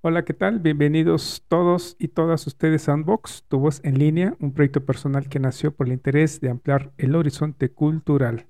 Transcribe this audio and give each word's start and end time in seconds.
Hola, 0.00 0.24
¿qué 0.24 0.32
tal? 0.32 0.60
Bienvenidos 0.60 1.44
todos 1.48 1.96
y 1.98 2.06
todas 2.06 2.46
ustedes 2.46 2.88
a 2.88 2.94
Unbox, 2.94 3.42
tu 3.48 3.58
voz 3.58 3.80
en 3.82 3.98
línea, 3.98 4.36
un 4.38 4.52
proyecto 4.52 4.86
personal 4.86 5.28
que 5.28 5.40
nació 5.40 5.74
por 5.74 5.88
el 5.88 5.92
interés 5.92 6.40
de 6.40 6.50
ampliar 6.50 6.92
el 6.98 7.16
horizonte 7.16 7.72
cultural. 7.72 8.46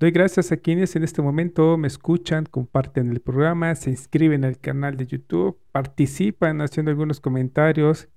Doy 0.00 0.10
gracias 0.10 0.50
a 0.50 0.56
quienes 0.56 0.96
en 0.96 1.04
este 1.04 1.22
momento 1.22 1.78
me 1.78 1.86
escuchan, 1.86 2.46
comparten 2.46 3.12
el 3.12 3.20
programa, 3.20 3.76
se 3.76 3.90
inscriben 3.90 4.44
al 4.44 4.58
canal 4.58 4.96
de 4.96 5.06
YouTube, 5.06 5.56
participan 5.70 6.60
haciendo 6.60 6.90
algunos 6.90 7.20
comentarios. 7.20 8.08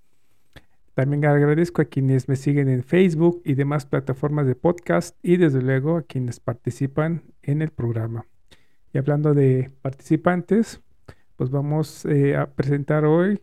También 0.95 1.23
agradezco 1.23 1.83
a 1.83 1.85
quienes 1.85 2.27
me 2.27 2.35
siguen 2.35 2.67
en 2.67 2.81
Facebook 2.81 3.43
y 3.45 3.53
demás 3.53 3.85
plataformas 3.85 4.47
de 4.47 4.55
podcast 4.55 5.15
y 5.21 5.37
desde 5.37 5.61
luego 5.61 5.97
a 5.97 6.01
quienes 6.01 6.39
participan 6.39 7.21
en 7.43 7.61
el 7.61 7.69
programa. 7.69 8.25
Y 8.91 8.97
hablando 8.97 9.35
de 9.35 9.69
participantes, 9.83 10.81
pues 11.35 11.49
vamos 11.49 12.05
eh, 12.05 12.35
a 12.35 12.47
presentar 12.47 13.05
hoy 13.05 13.41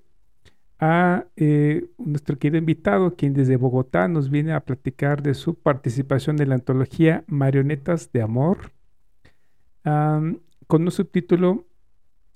a 0.79 1.27
eh, 1.37 1.87
nuestro 1.98 2.39
querido 2.39 2.59
invitado, 2.59 3.15
quien 3.15 3.35
desde 3.35 3.57
Bogotá 3.57 4.09
nos 4.09 4.31
viene 4.31 4.53
a 4.53 4.65
platicar 4.65 5.23
de 5.23 5.35
su 5.35 5.55
participación 5.55 6.41
en 6.41 6.48
la 6.48 6.57
antología 6.57 7.23
Marionetas 7.29 8.11
de 8.13 8.23
Amor, 8.23 8.73
con 9.85 10.83
un 10.83 10.91
subtítulo 10.91 11.67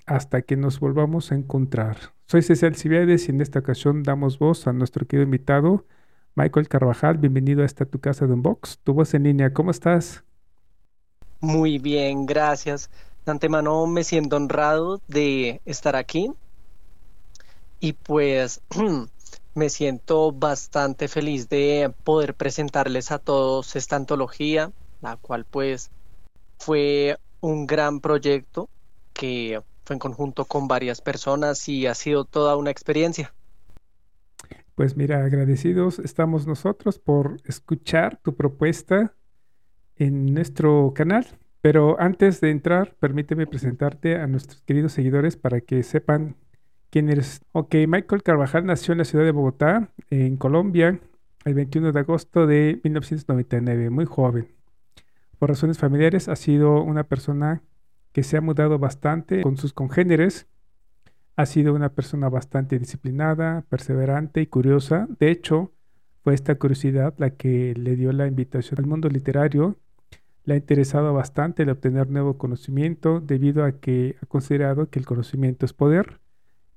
Hasta 0.05 0.43
que 0.43 0.57
nos 0.57 0.79
volvamos 0.79 1.33
a 1.33 1.35
encontrar. 1.35 1.97
Soy 2.29 2.43
César 2.43 2.75
Cibiades 2.75 3.29
y 3.29 3.33
en 3.33 3.41
esta 3.41 3.59
ocasión 3.59 4.03
damos 4.05 4.39
voz 4.39 4.67
a 4.67 4.73
nuestro 4.73 5.07
querido 5.07 5.25
invitado, 5.25 5.85
Michael 6.37 6.69
Carvajal. 6.69 7.19
Bienvenido 7.19 7.63
a 7.63 7.67
esta 7.67 7.85
tu 7.85 7.99
casa 7.99 8.27
de 8.27 8.35
Unbox, 8.35 8.79
tu 8.85 8.95
voz 8.95 9.15
en 9.15 9.25
línea. 9.25 9.53
¿Cómo 9.53 9.71
estás? 9.73 10.23
Muy 11.41 11.79
bien, 11.79 12.27
gracias. 12.27 12.91
De 13.27 13.33
antemano 13.33 13.89
me 13.89 14.05
siento 14.05 14.37
honrado 14.37 15.01
de 15.09 15.61
estar 15.65 15.97
aquí 15.97 16.31
y 17.81 17.93
pues 17.95 18.61
me 19.55 19.69
siento 19.69 20.31
bastante 20.31 21.09
feliz 21.09 21.49
de 21.49 21.93
poder 22.05 22.35
presentarles 22.35 23.11
a 23.11 23.19
todos 23.19 23.75
esta 23.75 23.97
antología, 23.97 24.71
la 25.03 25.17
cual 25.17 25.45
pues 25.45 25.91
fue 26.59 27.19
un 27.41 27.67
gran 27.67 28.01
proyecto 28.01 28.69
que 29.13 29.61
fue 29.85 29.95
en 29.95 30.01
conjunto 30.01 30.45
con 30.45 30.69
varias 30.69 31.01
personas 31.01 31.69
y 31.69 31.87
ha 31.87 31.95
sido 31.95 32.27
toda 32.27 32.55
una 32.55 32.71
experiencia. 32.71 33.35
Pues 34.77 34.97
mira, 34.97 35.25
agradecidos 35.25 35.99
estamos 35.99 36.47
nosotros 36.47 37.01
por 37.01 37.39
escuchar 37.45 38.21
tu 38.23 38.37
propuesta 38.37 39.15
en 39.97 40.33
nuestro 40.33 40.93
canal. 40.95 41.27
Pero 41.61 42.01
antes 42.01 42.41
de 42.41 42.51
entrar, 42.51 42.95
permíteme 43.01 43.47
presentarte 43.47 44.17
a 44.17 44.27
nuestros 44.27 44.63
queridos 44.63 44.93
seguidores 44.93 45.37
para 45.37 45.61
que 45.61 45.83
sepan 45.83 46.37
quién 46.91 47.09
eres. 47.09 47.41
Ok, 47.53 47.75
Michael 47.89 48.23
Carvajal 48.23 48.67
nació 48.67 48.93
en 48.93 48.99
la 48.99 49.05
ciudad 49.05 49.25
de 49.25 49.33
Bogotá, 49.33 49.91
en 50.11 50.37
Colombia, 50.37 51.01
el 51.45 51.55
21 51.55 51.93
de 51.93 52.01
agosto 52.01 52.47
de 52.47 52.81
1999, 52.85 53.91
muy 53.91 54.05
joven. 54.05 54.49
Por 55.39 55.51
razones 55.51 55.79
familiares 55.79 56.29
ha 56.29 56.37
sido 56.37 56.83
una 56.83 57.05
persona 57.05 57.63
que 58.13 58.23
se 58.23 58.37
ha 58.37 58.41
mudado 58.41 58.79
bastante 58.79 59.43
con 59.43 59.57
sus 59.57 59.73
congéneres. 59.73 60.47
Ha 61.37 61.45
sido 61.45 61.75
una 61.75 61.91
persona 61.91 62.31
bastante 62.31 62.79
disciplinada, 62.79 63.67
perseverante 63.69 64.41
y 64.41 64.47
curiosa. 64.47 65.07
De 65.19 65.31
hecho, 65.31 65.73
fue 66.25 66.33
esta 66.33 66.55
curiosidad 66.55 67.15
la 67.19 67.31
que 67.31 67.75
le 67.75 67.95
dio 67.95 68.13
la 68.13 68.27
invitación 68.27 68.81
al 68.81 68.87
mundo 68.87 69.09
literario 69.09 69.77
le 70.47 70.55
ha 70.55 70.57
interesado 70.57 71.13
bastante 71.13 71.65
el 71.65 71.71
obtener 71.71 72.09
nuevo 72.09 72.39
conocimiento 72.39 73.21
debido 73.21 73.65
a 73.65 73.73
que 73.73 74.17
ha 74.23 74.27
considerado 74.27 74.89
que 74.89 75.01
el 75.01 75.05
conocimiento 75.05 75.67
es 75.67 75.73
poder 75.73 76.21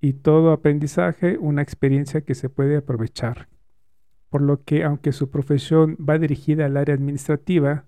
y 0.01 0.13
todo 0.13 0.51
aprendizaje 0.51 1.37
una 1.37 1.61
experiencia 1.61 2.21
que 2.21 2.33
se 2.33 2.49
puede 2.49 2.77
aprovechar. 2.77 3.47
Por 4.29 4.41
lo 4.41 4.63
que 4.63 4.83
aunque 4.83 5.11
su 5.11 5.29
profesión 5.29 5.97
va 5.97 6.17
dirigida 6.17 6.65
al 6.65 6.77
área 6.77 6.95
administrativa, 6.95 7.85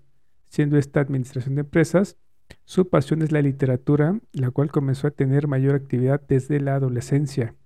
siendo 0.48 0.78
esta 0.78 1.00
administración 1.00 1.56
de 1.56 1.62
empresas, 1.62 2.16
su 2.64 2.88
pasión 2.88 3.22
es 3.22 3.32
la 3.32 3.42
literatura, 3.42 4.20
la 4.32 4.52
cual 4.52 4.70
comenzó 4.70 5.08
a 5.08 5.12
tener 5.12 5.48
mayor 5.48 5.74
actividad 5.74 6.20
desde 6.28 6.60
la 6.60 6.76
adolescencia, 6.76 7.56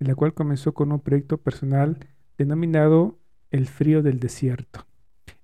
en 0.00 0.08
la 0.08 0.16
cual 0.16 0.34
comenzó 0.34 0.74
con 0.74 0.90
un 0.90 1.00
proyecto 1.00 1.38
personal 1.38 1.98
denominado 2.36 3.18
El 3.50 3.66
frío 3.66 4.02
del 4.02 4.18
desierto 4.18 4.89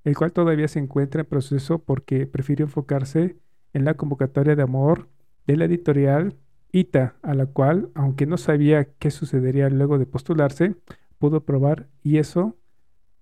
el 0.07 0.17
cual 0.17 0.31
todavía 0.31 0.69
se 0.69 0.79
encuentra 0.79 1.23
en 1.23 1.27
proceso 1.27 1.81
porque 1.81 2.29
prefirió 2.29 2.65
enfocarse 2.65 3.37
en 3.73 3.85
la 3.85 3.95
convocatoria 3.95 4.55
de 4.55 4.63
amor 4.63 5.09
de 5.49 5.57
la 5.57 5.65
editorial 5.65 6.37
ITA, 6.71 7.17
a 7.23 7.35
la 7.35 7.47
cual, 7.47 7.91
aunque 7.95 8.25
no 8.25 8.37
sabía 8.37 8.85
qué 9.01 9.11
sucedería 9.11 9.69
luego 9.69 9.99
de 9.99 10.07
postularse, 10.07 10.77
pudo 11.19 11.45
probar 11.45 11.89
y 12.05 12.19
eso 12.19 12.57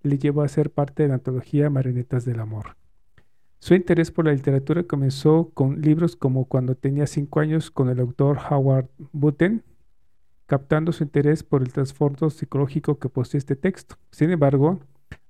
le 0.03 0.19
llevó 0.19 0.43
a 0.43 0.49
ser 0.49 0.71
parte 0.71 1.05
de 1.05 1.09
la 1.09 1.15
antología 1.15 1.71
Marionetas 1.71 2.27
del 2.27 2.39
Amor. 2.39 2.77
Su 3.61 3.73
interés 3.73 4.11
por 4.11 4.27
la 4.27 4.35
literatura 4.35 4.83
comenzó 4.83 5.53
con 5.55 5.81
libros 5.81 6.17
como 6.17 6.45
Cuando 6.45 6.75
tenía 6.75 7.07
cinco 7.07 7.41
años 7.41 7.71
con 7.71 7.89
el 7.89 7.99
autor 7.99 8.37
Howard 8.51 8.91
Button, 9.13 9.63
captando 10.45 10.93
su 10.93 11.03
interés 11.03 11.45
por 11.45 11.63
el 11.63 11.73
trasfondo 11.73 12.29
psicológico 12.29 12.99
que 12.99 13.09
posee 13.09 13.39
este 13.39 13.57
texto. 13.57 13.97
Sin 14.11 14.31
embargo, 14.31 14.81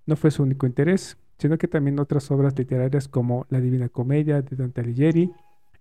no 0.06 0.16
fue 0.16 0.30
su 0.30 0.42
único 0.42 0.66
interés 0.66 1.16
sino 1.38 1.58
que 1.58 1.68
también 1.68 1.98
otras 1.98 2.30
obras 2.30 2.56
literarias 2.58 3.08
como 3.08 3.46
La 3.48 3.60
Divina 3.60 3.88
Comedia 3.88 4.42
de 4.42 4.56
Dante 4.56 4.80
Alighieri, 4.80 5.32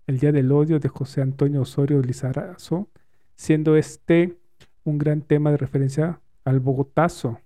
El 0.08 0.20
Día 0.20 0.32
del 0.32 0.52
Odio 0.52 0.80
de 0.80 0.90
José 0.90 1.22
Antonio 1.22 1.62
Osorio 1.62 2.02
Lizarazo, 2.02 2.90
siendo 3.36 3.76
este 3.76 4.38
un 4.84 4.98
gran 4.98 5.22
tema 5.22 5.52
de 5.52 5.58
referencia 5.58 6.20
al 6.44 6.60
Bogotazo, 6.60 7.40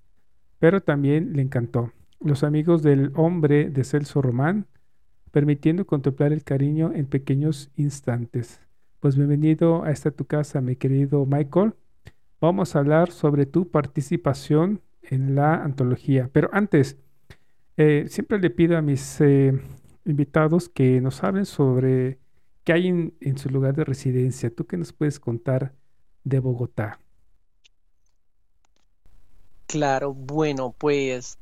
pero 0.59 0.81
también 0.81 1.33
le 1.33 1.41
encantó. 1.43 1.91
Los 2.19 2.43
amigos 2.43 2.81
del 2.81 3.11
hombre 3.15 3.69
de 3.69 3.83
Celso 3.83 4.21
Román, 4.21 4.65
permitiendo 5.31 5.85
contemplar 5.85 6.33
el 6.33 6.43
cariño 6.43 6.91
en 6.95 7.05
pequeños 7.05 7.69
instantes. 7.75 8.59
Pues 8.99 9.15
bienvenido 9.15 9.83
a 9.83 9.91
esta 9.91 10.09
tu 10.09 10.25
casa, 10.25 10.61
mi 10.61 10.75
querido 10.75 11.27
Michael. 11.27 11.75
Vamos 12.41 12.75
a 12.75 12.79
hablar 12.79 13.11
sobre 13.11 13.45
tu 13.45 13.69
participación 13.69 14.81
en 15.09 15.35
la 15.35 15.55
antología. 15.63 16.29
Pero 16.31 16.49
antes, 16.51 16.97
eh, 17.77 18.05
siempre 18.09 18.39
le 18.39 18.49
pido 18.49 18.77
a 18.77 18.81
mis 18.81 19.21
eh, 19.21 19.53
invitados 20.05 20.69
que 20.69 21.01
nos 21.01 21.23
hablen 21.23 21.45
sobre 21.45 22.19
qué 22.63 22.73
hay 22.73 22.87
en, 22.87 23.37
su 23.37 23.49
lugar 23.49 23.75
de 23.75 23.85
residencia. 23.85 24.53
¿Tú 24.53 24.65
qué 24.65 24.77
nos 24.77 24.93
puedes 24.93 25.19
contar 25.19 25.73
de 26.23 26.39
Bogotá? 26.39 26.99
Claro, 29.67 30.13
bueno, 30.13 30.73
pues 30.77 31.37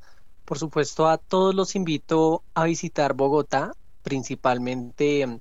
por 0.45 0.59
supuesto 0.59 1.07
a 1.07 1.17
todos 1.17 1.55
los 1.55 1.75
invito 1.75 2.43
a 2.53 2.65
visitar 2.65 3.13
Bogotá, 3.13 3.71
principalmente 4.03 5.25
mm, 5.25 5.39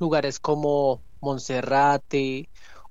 lugares 0.00 0.38
como 0.38 1.00
Monserrate 1.20 2.48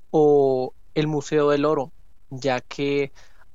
o 0.09 0.73
el 0.95 1.07
Museo 1.07 1.49
del 1.49 1.65
Oro, 1.65 1.91
ya 2.29 2.61
que 2.61 3.11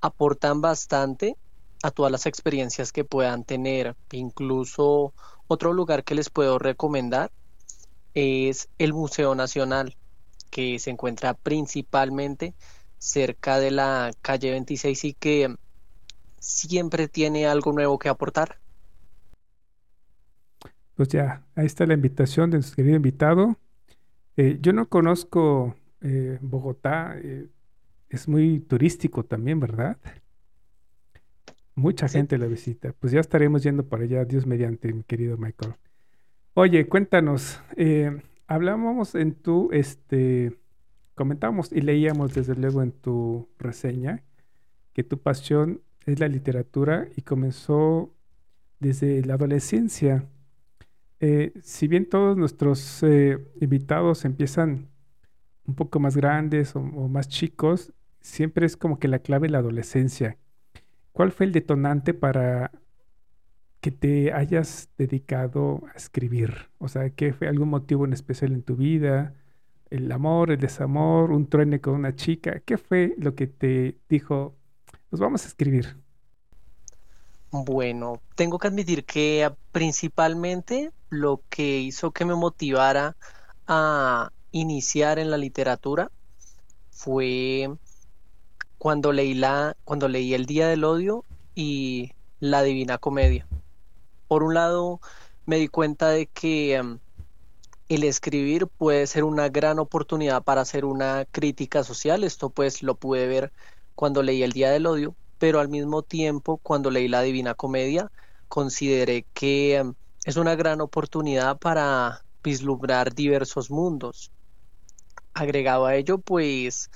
aportan 0.06 0.60
bastante 0.60 1.36
a 1.82 1.90
todas 1.90 2.10
las 2.10 2.26
experiencias 2.26 2.92
que 2.92 3.04
puedan 3.04 3.44
tener. 3.44 3.96
Incluso 4.12 5.12
otro 5.48 5.72
lugar 5.72 6.04
que 6.04 6.14
les 6.14 6.30
puedo 6.30 6.58
recomendar 6.58 7.30
es 8.14 8.68
el 8.78 8.92
Museo 8.92 9.34
Nacional, 9.34 9.96
que 10.50 10.78
se 10.78 10.90
encuentra 10.90 11.34
principalmente 11.34 12.54
cerca 12.98 13.58
de 13.58 13.70
la 13.70 14.10
calle 14.22 14.50
26 14.50 15.04
y 15.04 15.14
que 15.14 15.54
siempre 16.38 17.08
tiene 17.08 17.46
algo 17.46 17.72
nuevo 17.72 17.98
que 17.98 18.08
aportar. 18.08 18.58
Pues 20.94 21.08
ya, 21.08 21.44
ahí 21.54 21.66
está 21.66 21.84
la 21.84 21.94
invitación 21.94 22.50
de 22.50 22.56
nuestro 22.56 22.76
querido 22.76 22.96
invitado. 22.96 23.58
Eh, 24.36 24.58
yo 24.60 24.72
no 24.72 24.88
conozco 24.88 25.76
eh, 26.00 26.38
Bogotá, 26.40 27.16
eh, 27.18 27.48
es 28.16 28.28
muy 28.28 28.60
turístico 28.60 29.24
también, 29.24 29.60
¿verdad? 29.60 29.98
Mucha 31.74 32.08
gente 32.08 32.38
la 32.38 32.46
visita. 32.46 32.94
Pues 32.98 33.12
ya 33.12 33.20
estaremos 33.20 33.62
yendo 33.62 33.86
para 33.86 34.04
allá, 34.04 34.24
Dios 34.24 34.46
mediante, 34.46 34.92
mi 34.92 35.02
querido 35.02 35.36
Michael. 35.36 35.74
Oye, 36.54 36.88
cuéntanos, 36.88 37.60
eh, 37.76 38.22
hablábamos 38.46 39.14
en 39.14 39.34
tu 39.34 39.68
este, 39.72 40.56
comentamos 41.14 41.70
y 41.70 41.82
leíamos 41.82 42.34
desde 42.34 42.54
luego 42.56 42.82
en 42.82 42.92
tu 42.92 43.48
reseña 43.58 44.22
que 44.94 45.04
tu 45.04 45.18
pasión 45.18 45.82
es 46.06 46.18
la 46.18 46.28
literatura 46.28 47.08
y 47.14 47.22
comenzó 47.22 48.14
desde 48.80 49.22
la 49.24 49.34
adolescencia. 49.34 50.26
Eh, 51.20 51.52
si 51.62 51.88
bien 51.88 52.08
todos 52.08 52.38
nuestros 52.38 53.02
eh, 53.02 53.38
invitados 53.60 54.24
empiezan 54.24 54.88
un 55.66 55.74
poco 55.74 56.00
más 56.00 56.16
grandes 56.16 56.74
o, 56.76 56.80
más 56.80 57.28
chicos, 57.28 57.92
siempre 58.26 58.66
es 58.66 58.76
como 58.76 58.98
que 58.98 59.08
la 59.08 59.20
clave 59.20 59.48
la 59.48 59.58
adolescencia. 59.58 60.36
¿Cuál 61.12 61.32
fue 61.32 61.46
el 61.46 61.52
detonante 61.52 62.12
para 62.12 62.72
que 63.80 63.90
te 63.90 64.32
hayas 64.32 64.90
dedicado 64.98 65.82
a 65.94 65.96
escribir? 65.96 66.68
O 66.78 66.88
sea, 66.88 67.08
¿qué 67.10 67.32
fue 67.32 67.48
algún 67.48 67.68
motivo 67.68 68.04
en 68.04 68.12
especial 68.12 68.52
en 68.52 68.62
tu 68.62 68.76
vida? 68.76 69.34
¿El 69.90 70.10
amor, 70.10 70.50
el 70.50 70.58
desamor, 70.58 71.30
un 71.30 71.48
truene 71.48 71.80
con 71.80 71.94
una 71.94 72.16
chica? 72.16 72.60
¿Qué 72.64 72.76
fue 72.76 73.14
lo 73.16 73.34
que 73.34 73.46
te 73.46 73.96
dijo, 74.08 74.56
pues 75.08 75.20
vamos 75.20 75.44
a 75.44 75.48
escribir? 75.48 75.96
Bueno, 77.52 78.20
tengo 78.34 78.58
que 78.58 78.66
admitir 78.66 79.04
que 79.04 79.50
principalmente 79.70 80.90
lo 81.08 81.40
que 81.48 81.78
hizo 81.78 82.10
que 82.10 82.24
me 82.24 82.34
motivara 82.34 83.16
a 83.68 84.32
iniciar 84.50 85.18
en 85.20 85.30
la 85.30 85.38
literatura 85.38 86.10
fue 86.90 87.70
cuando 88.86 89.12
leí 89.12 89.34
la, 89.34 89.76
cuando 89.82 90.06
leí 90.06 90.32
El 90.32 90.46
Día 90.46 90.68
del 90.68 90.84
Odio 90.84 91.24
y 91.56 92.12
La 92.38 92.62
Divina 92.62 92.98
Comedia. 92.98 93.44
Por 94.28 94.44
un 94.44 94.54
lado, 94.54 95.00
me 95.44 95.56
di 95.56 95.66
cuenta 95.66 96.10
de 96.10 96.28
que 96.28 96.76
em, 96.76 97.00
el 97.88 98.04
escribir 98.04 98.68
puede 98.68 99.08
ser 99.08 99.24
una 99.24 99.48
gran 99.48 99.80
oportunidad 99.80 100.44
para 100.44 100.60
hacer 100.60 100.84
una 100.84 101.24
crítica 101.32 101.82
social. 101.82 102.22
Esto 102.22 102.48
pues 102.48 102.84
lo 102.84 102.94
pude 102.94 103.26
ver 103.26 103.52
cuando 103.96 104.22
leí 104.22 104.44
El 104.44 104.52
Día 104.52 104.70
del 104.70 104.86
Odio, 104.86 105.16
pero 105.38 105.58
al 105.58 105.68
mismo 105.68 106.02
tiempo 106.02 106.58
cuando 106.58 106.92
leí 106.92 107.08
La 107.08 107.22
Divina 107.22 107.54
Comedia 107.54 108.12
consideré 108.46 109.26
que 109.34 109.78
em, 109.78 109.94
es 110.24 110.36
una 110.36 110.54
gran 110.54 110.80
oportunidad 110.80 111.58
para 111.58 112.22
vislumbrar 112.44 113.16
diversos 113.16 113.68
mundos. 113.68 114.30
Agregado 115.34 115.86
a 115.86 115.96
ello, 115.96 116.18
pues 116.18 116.88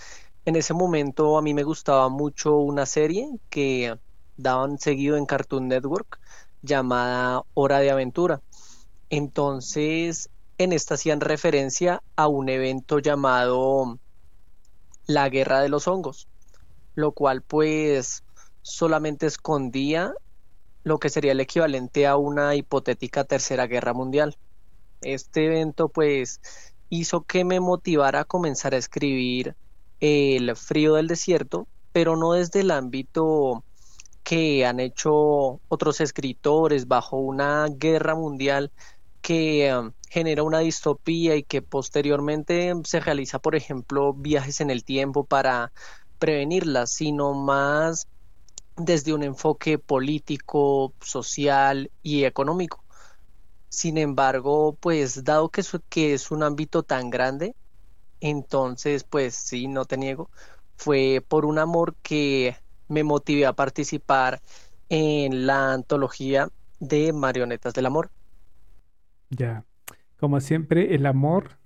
en 0.45 0.57
ese 0.57 0.75
momento 0.75 1.37
a 1.39 1.43
mí 1.43 1.55
me 1.55 1.63
gustaba 1.63 2.09
mucho 2.09 2.57
una 2.57 2.87
serie 2.87 3.29
que 3.51 3.99
daban 4.37 4.79
seguido 4.79 5.17
en 5.17 5.27
Cartoon 5.27 5.69
Network 5.69 6.19
llamada 6.63 7.43
Hora 7.55 7.81
de 7.81 7.91
Aventura. 7.91 8.41
Entonces, 9.11 10.31
en 10.59 10.73
esta 10.73 10.95
hacían 10.95 11.21
referencia 11.21 12.03
a 12.17 12.29
un 12.29 12.49
evento 12.49 12.99
llamado 12.99 13.99
la 15.07 15.29
Guerra 15.29 15.61
de 15.61 15.69
los 15.69 15.89
Hongos, 15.89 16.29
lo 16.95 17.13
cual 17.13 17.43
pues 17.43 18.25
solamente 18.63 19.27
escondía 19.27 20.15
lo 20.85 20.99
que 20.99 21.11
sería 21.11 21.33
el 21.33 21.41
equivalente 21.41 22.07
a 22.07 22.17
una 22.17 22.55
hipotética 22.55 23.25
tercera 23.25 23.67
guerra 23.67 23.93
mundial. 23.93 24.37
Este 25.03 25.47
evento 25.47 25.89
pues 25.89 26.41
hizo 26.89 27.23
que 27.23 27.45
me 27.45 27.61
motivara 27.61 28.21
a 28.21 28.25
comenzar 28.25 28.75
a 28.75 28.79
escribir 28.79 29.57
El 30.00 30.56
frío 30.56 30.94
del 30.94 31.08
desierto, 31.08 31.69
pero 31.93 32.17
no 32.17 32.32
desde 32.32 32.61
el 32.61 32.70
ámbito 32.70 33.64
que 34.23 34.64
han 34.67 34.81
hecho 34.81 35.61
otros 35.69 36.00
escritores 36.00 36.88
bajo 36.88 37.17
una 37.19 37.67
guerra 37.69 38.14
mundial 38.14 38.70
que 39.20 39.75
um, 39.75 39.93
genera 40.08 40.43
una 40.43 40.61
distopía 40.61 41.37
y 41.37 41.43
que 41.43 41.62
posteriormente 41.62 42.73
se 42.85 43.00
realiza, 43.00 43.38
por 43.38 43.55
ejemplo, 43.55 44.14
viajes 44.14 44.61
en 44.61 44.70
el 44.70 44.85
tiempo 44.85 45.25
para 45.25 45.73
prevenirla, 46.19 46.87
sino 46.87 47.35
más 47.35 48.08
desde 48.76 49.12
un 49.12 49.23
enfoque 49.23 49.79
político, 49.79 50.94
social 51.00 51.91
y 52.03 52.25
económico. 52.25 52.85
Sin 53.69 53.99
embargo, 53.99 54.76
pues 54.81 55.25
dado 55.25 55.50
que 55.50 56.14
es 56.14 56.31
un 56.31 56.43
ámbito 56.43 56.82
tan 56.82 57.11
grande, 57.11 57.55
entonces, 58.20 59.05
pues 59.05 59.34
sí, 59.34 59.69
no 59.69 59.84
te 59.84 59.96
niego, 59.96 60.31
fue 60.76 61.25
por 61.26 61.44
un 61.44 61.58
amor 61.58 61.94
que 62.02 62.56
me 62.88 63.05
motivé 63.05 63.46
a 63.46 63.52
participar 63.52 64.40
en 64.88 65.46
la 65.46 65.72
antología 65.72 66.49
de 66.81 67.12
Marionetas 67.12 67.75
del 67.75 67.87
Amor. 67.87 68.11
Ya, 69.31 69.64
como 70.19 70.40
siempre, 70.40 70.94
el 70.94 71.06
amor, 71.06 71.58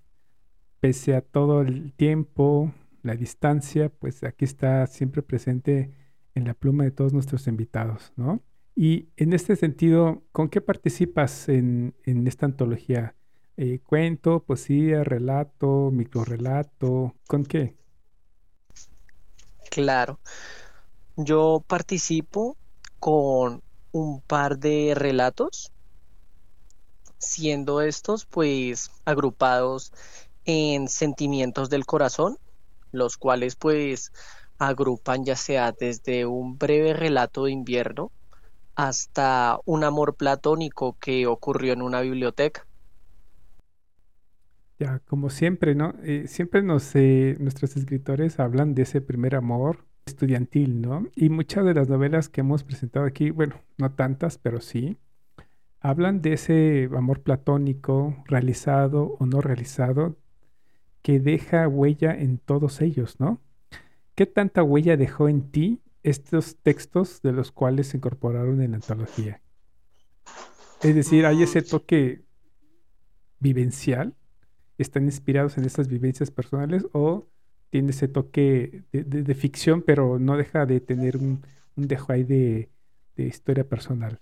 pese 0.80 1.16
a 1.16 1.22
todo 1.22 1.62
el 1.62 1.92
tiempo, 1.94 2.72
la 3.02 3.16
distancia, 3.16 3.88
pues 3.88 4.22
aquí 4.24 4.44
está 4.44 4.86
siempre 4.86 5.22
presente 5.22 5.92
en 6.34 6.44
la 6.44 6.54
pluma 6.54 6.84
de 6.84 6.90
todos 6.90 7.12
nuestros 7.12 7.46
invitados, 7.46 8.12
¿no? 8.16 8.42
Y 8.74 9.08
en 9.16 9.32
este 9.32 9.56
sentido, 9.56 10.24
¿con 10.32 10.48
qué 10.48 10.60
participas 10.60 11.48
en, 11.48 11.94
esta 12.04 12.46
antología? 12.46 13.14
Eh, 13.56 13.78
¿Cuento, 13.84 14.42
poesía, 14.42 15.04
relato, 15.04 15.90
microrelato? 15.92 17.14
¿Con 17.28 17.44
qué? 17.44 17.76
Claro. 19.70 20.18
Yo 21.16 21.62
participo 21.66 22.56
con 22.98 23.62
un 23.92 24.20
par 24.22 24.58
de 24.58 24.94
relatos, 24.96 25.70
siendo 27.18 27.80
estos 27.80 28.26
pues 28.26 28.90
agrupados 29.04 29.92
en 30.44 30.88
sentimientos 30.88 31.70
del 31.70 31.86
corazón, 31.86 32.38
los 32.90 33.16
cuales 33.16 33.54
pues 33.54 34.10
agrupan 34.58 35.24
ya 35.24 35.36
sea 35.36 35.70
desde 35.70 36.26
un 36.26 36.58
breve 36.58 36.92
relato 36.92 37.44
de 37.44 37.52
invierno 37.52 38.10
hasta 38.74 39.60
un 39.64 39.84
amor 39.84 40.16
platónico 40.16 40.96
que 40.98 41.28
ocurrió 41.28 41.72
en 41.72 41.82
una 41.82 42.00
biblioteca. 42.00 42.66
Ya, 44.78 44.98
como 45.06 45.30
siempre, 45.30 45.74
¿no? 45.74 45.94
Eh, 46.02 46.24
siempre 46.26 46.62
nos, 46.62 46.94
eh, 46.96 47.36
nuestros 47.38 47.76
escritores 47.76 48.40
hablan 48.40 48.74
de 48.74 48.82
ese 48.82 49.00
primer 49.00 49.36
amor 49.36 49.86
estudiantil, 50.06 50.80
¿no? 50.80 51.08
Y 51.14 51.28
muchas 51.28 51.64
de 51.64 51.74
las 51.74 51.88
novelas 51.88 52.28
que 52.28 52.40
hemos 52.40 52.64
presentado 52.64 53.06
aquí, 53.06 53.30
bueno, 53.30 53.60
no 53.78 53.92
tantas, 53.92 54.36
pero 54.38 54.60
sí, 54.60 54.98
hablan 55.80 56.22
de 56.22 56.32
ese 56.32 56.88
amor 56.96 57.22
platónico, 57.22 58.16
realizado 58.26 59.16
o 59.18 59.26
no 59.26 59.40
realizado, 59.40 60.16
que 61.02 61.20
deja 61.20 61.68
huella 61.68 62.12
en 62.18 62.38
todos 62.38 62.80
ellos, 62.80 63.20
¿no? 63.20 63.40
¿Qué 64.14 64.26
tanta 64.26 64.62
huella 64.62 64.96
dejó 64.96 65.28
en 65.28 65.50
ti 65.50 65.82
estos 66.02 66.56
textos 66.56 67.20
de 67.22 67.32
los 67.32 67.52
cuales 67.52 67.88
se 67.88 67.98
incorporaron 67.98 68.60
en 68.60 68.72
la 68.72 68.76
antología? 68.76 69.40
Es 70.82 70.94
decir, 70.94 71.26
hay 71.26 71.42
ese 71.42 71.62
toque 71.62 72.24
vivencial, 73.38 74.14
están 74.78 75.04
inspirados 75.04 75.58
en 75.58 75.64
estas 75.64 75.88
vivencias 75.88 76.30
personales 76.30 76.86
o 76.92 77.26
tiene 77.70 77.90
ese 77.90 78.08
toque 78.08 78.84
de, 78.92 79.34
ficción, 79.34 79.82
pero 79.82 80.18
no 80.18 80.36
deja 80.36 80.64
de 80.66 80.80
tener 80.80 81.16
un, 81.16 81.42
dejo 81.74 82.12
ahí 82.12 82.22
de, 82.22 82.70
de 83.16 83.24
historia 83.26 83.68
personal. 83.68 84.20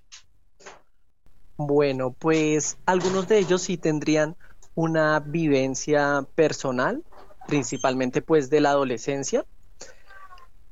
Bueno, 1.58 2.12
pues 2.18 2.78
algunos 2.86 3.28
de 3.28 3.38
ellos 3.38 3.62
sí 3.62 3.76
tendrían 3.76 4.36
una 4.74 5.20
vivencia 5.20 6.26
personal, 6.34 7.04
principalmente 7.46 8.22
pues 8.22 8.48
de 8.48 8.60
la 8.62 8.70
adolescencia, 8.70 9.44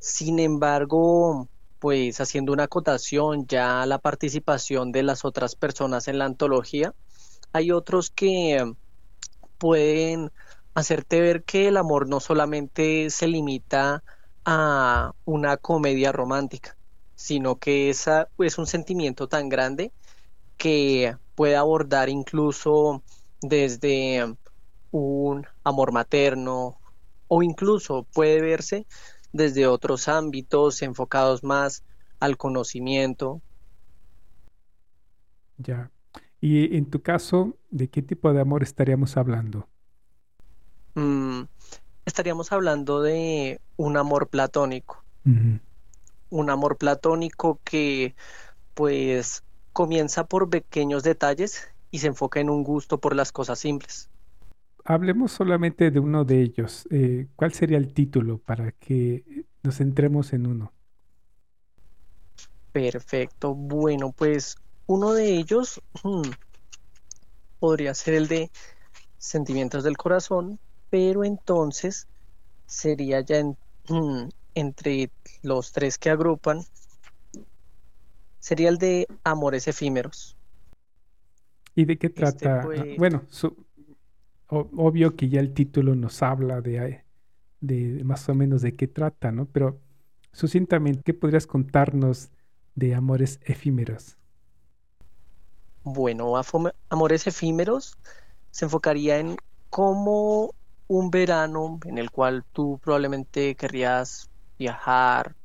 sin 0.00 0.38
embargo, 0.38 1.48
pues 1.78 2.20
haciendo 2.22 2.54
una 2.54 2.64
acotación 2.64 3.46
ya 3.46 3.82
a 3.82 3.86
la 3.86 3.98
participación 3.98 4.92
de 4.92 5.02
las 5.02 5.26
otras 5.26 5.54
personas 5.54 6.08
en 6.08 6.18
la 6.18 6.24
antología, 6.24 6.94
hay 7.52 7.70
otros 7.70 8.10
que 8.10 8.74
pueden 9.60 10.32
hacerte 10.74 11.20
ver 11.20 11.44
que 11.44 11.68
el 11.68 11.76
amor 11.76 12.08
no 12.08 12.20
solamente 12.20 13.10
se 13.10 13.28
limita 13.28 14.02
a 14.44 15.12
una 15.24 15.58
comedia 15.58 16.12
romántica, 16.12 16.78
sino 17.14 17.58
que 17.58 17.90
esa 17.90 18.30
es 18.38 18.58
un 18.58 18.66
sentimiento 18.66 19.28
tan 19.28 19.50
grande 19.50 19.92
que 20.56 21.16
puede 21.36 21.56
abordar 21.56 22.08
incluso 22.08 23.04
desde 23.42 24.34
un 24.90 25.46
amor 25.64 25.92
materno 25.92 26.80
o 27.28 27.42
incluso 27.42 28.08
puede 28.14 28.40
verse 28.40 28.86
desde 29.32 29.66
otros 29.66 30.08
ámbitos 30.08 30.82
enfocados 30.82 31.44
más 31.44 31.84
al 32.18 32.36
conocimiento. 32.38 33.42
Ya. 35.58 35.90
Y 36.40 36.76
en 36.76 36.90
tu 36.90 37.02
caso, 37.02 37.58
¿de 37.70 37.88
qué 37.88 38.02
tipo 38.02 38.32
de 38.32 38.40
amor 38.42 38.62
estaríamos 38.62 39.16
hablando? 39.16 39.68
Mm, 40.94 41.44
estaríamos 42.06 42.52
hablando 42.52 43.02
de 43.02 43.60
un 43.76 43.96
amor 43.96 44.28
platónico. 44.28 45.04
Un 46.30 46.50
amor 46.50 46.76
platónico 46.78 47.60
que 47.64 48.14
pues 48.74 49.44
comienza 49.72 50.26
por 50.26 50.50
pequeños 50.50 51.02
detalles 51.04 51.68
y 51.90 52.00
se 52.00 52.08
enfoca 52.08 52.40
en 52.40 52.50
un 52.50 52.64
gusto 52.64 53.00
por 53.00 53.16
las 53.16 53.32
cosas 53.32 53.58
simples. 53.60 54.10
hablemos 54.84 55.32
solamente 55.32 55.90
de 55.90 56.00
uno 56.00 56.24
de 56.24 56.42
ellos. 56.42 56.86
Eh, 56.90 57.28
¿Cuál 57.36 57.52
sería 57.52 57.78
el 57.78 57.92
título 57.94 58.38
para 58.38 58.72
que 58.72 59.46
nos 59.62 59.76
centremos 59.78 60.32
en 60.32 60.46
uno? 60.46 60.74
Perfecto. 62.72 63.54
Bueno, 63.54 64.12
pues 64.12 64.56
uno 64.90 65.12
de 65.12 65.36
ellos 65.36 65.80
hmm, 66.02 66.30
podría 67.60 67.94
ser 67.94 68.14
el 68.14 68.26
de 68.26 68.50
Sentimientos 69.18 69.84
del 69.84 69.96
Corazón, 69.96 70.58
pero 70.90 71.22
entonces 71.22 72.08
sería 72.66 73.20
ya 73.20 73.44
hmm, 73.44 74.30
entre 74.56 75.12
los 75.42 75.70
tres 75.70 75.96
que 75.96 76.10
agrupan, 76.10 76.64
sería 78.40 78.68
el 78.68 78.78
de 78.78 79.06
Amores 79.22 79.68
Efímeros. 79.68 80.36
¿Y 81.76 81.84
de 81.84 81.96
qué 81.96 82.08
este, 82.08 82.20
trata? 82.20 82.62
Pues 82.62 82.96
bueno, 82.96 83.22
obvio 84.48 85.14
que 85.14 85.28
ya 85.28 85.38
el 85.38 85.54
título 85.54 85.94
nos 85.94 86.20
habla 86.20 86.60
de, 86.60 87.04
de 87.60 88.02
más 88.02 88.28
o 88.28 88.34
menos 88.34 88.60
de 88.62 88.74
qué 88.74 88.88
trata, 88.88 89.30
¿no? 89.30 89.46
Pero 89.46 89.78
sucintamente, 90.32 91.02
¿qué 91.04 91.14
podrías 91.14 91.46
contarnos 91.46 92.32
de 92.74 92.96
Amores 92.96 93.38
Efímeros? 93.44 94.16
Bueno, 95.82 96.34
Amores 96.90 97.26
Efímeros 97.26 97.96
se 98.50 98.66
enfocaría 98.66 99.18
en 99.18 99.36
cómo 99.70 100.54
un 100.86 101.10
verano 101.10 101.78
en 101.84 101.98
el 101.98 102.10
cual 102.10 102.44
tú 102.52 102.78
probablemente 102.82 103.54
querrías 103.54 104.28
viajar 104.58 105.36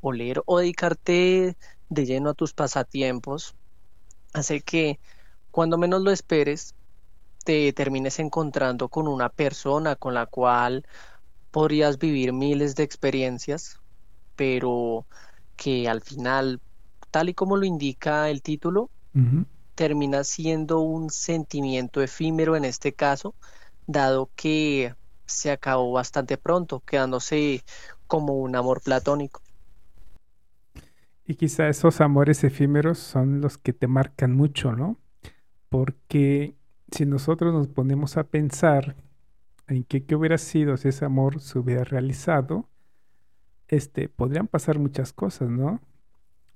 o 0.00 0.12
leer 0.12 0.42
o 0.46 0.58
dedicarte 0.58 1.56
de 1.88 2.06
lleno 2.06 2.30
a 2.30 2.34
tus 2.34 2.52
pasatiempos, 2.52 3.54
hace 4.32 4.60
que 4.60 5.00
cuando 5.50 5.76
menos 5.76 6.02
lo 6.02 6.10
esperes, 6.12 6.74
te 7.44 7.72
termines 7.72 8.18
encontrando 8.18 8.88
con 8.88 9.08
una 9.08 9.28
persona 9.28 9.96
con 9.96 10.14
la 10.14 10.26
cual 10.26 10.86
podrías 11.50 11.98
vivir 11.98 12.32
miles 12.32 12.76
de 12.76 12.84
experiencias, 12.84 13.80
pero 14.36 15.06
que 15.56 15.88
al 15.88 16.00
final, 16.00 16.60
tal 17.10 17.30
y 17.30 17.34
como 17.34 17.56
lo 17.56 17.64
indica 17.64 18.30
el 18.30 18.42
título, 18.42 18.90
termina 19.80 20.24
siendo 20.24 20.80
un 20.80 21.08
sentimiento 21.08 22.02
efímero 22.02 22.54
en 22.54 22.66
este 22.66 22.92
caso, 22.92 23.34
dado 23.86 24.28
que 24.36 24.94
se 25.24 25.50
acabó 25.50 25.90
bastante 25.90 26.36
pronto, 26.36 26.80
quedándose 26.80 27.64
como 28.06 28.34
un 28.34 28.56
amor 28.56 28.82
platónico. 28.82 29.40
Y 31.24 31.36
quizá 31.36 31.66
esos 31.70 32.02
amores 32.02 32.44
efímeros 32.44 32.98
son 32.98 33.40
los 33.40 33.56
que 33.56 33.72
te 33.72 33.86
marcan 33.86 34.36
mucho, 34.36 34.72
¿no? 34.72 34.98
Porque 35.70 36.56
si 36.92 37.06
nosotros 37.06 37.54
nos 37.54 37.68
ponemos 37.68 38.18
a 38.18 38.24
pensar 38.24 38.96
en 39.66 39.84
qué, 39.84 40.04
hubiera 40.14 40.36
sido 40.36 40.76
si 40.76 40.88
ese 40.88 41.06
amor 41.06 41.40
se 41.40 41.58
hubiera 41.58 41.84
realizado, 41.84 42.68
este, 43.66 44.10
podrían 44.10 44.46
pasar 44.46 44.78
muchas 44.78 45.14
cosas, 45.14 45.48
¿no? 45.48 45.80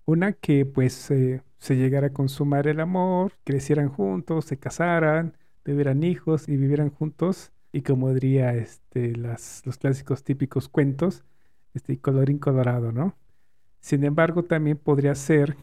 Una 0.06 0.32
que 0.32 0.66
pues 0.66 1.10
eh, 1.10 1.42
se 1.58 1.76
llegara 1.76 2.08
a 2.08 2.12
consumar 2.12 2.68
el 2.68 2.80
amor, 2.80 3.32
crecieran 3.44 3.88
juntos, 3.88 4.44
se 4.44 4.58
casaran, 4.58 5.36
tuvieran 5.62 6.02
hijos 6.02 6.48
y 6.48 6.56
vivieran 6.56 6.90
juntos 6.90 7.52
y 7.72 7.82
como 7.82 8.12
diría 8.12 8.54
este, 8.54 9.16
los 9.16 9.78
clásicos 9.80 10.22
típicos 10.24 10.68
cuentos, 10.68 11.24
este, 11.74 11.98
colorín 11.98 12.38
colorado, 12.38 12.92
¿no? 12.92 13.16
Sin 13.80 14.04
embargo, 14.04 14.44
también 14.44 14.78
podría 14.78 15.14
ser 15.14 15.56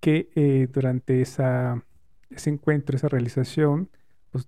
que 0.00 0.30
eh, 0.34 0.68
durante 0.72 1.20
esa 1.22 1.82
ese 2.30 2.50
encuentro, 2.50 2.96
esa 2.96 3.08
realización, 3.08 3.90
pues 4.30 4.46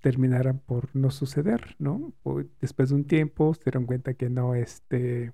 terminaran 0.00 0.58
por 0.60 0.94
no 0.94 1.10
suceder, 1.10 1.74
¿no? 1.78 2.12
después 2.60 2.90
de 2.90 2.94
un 2.94 3.04
tiempo 3.04 3.54
se 3.54 3.64
dieron 3.64 3.86
cuenta 3.86 4.14
que 4.14 4.30
no, 4.30 4.54
este, 4.54 5.32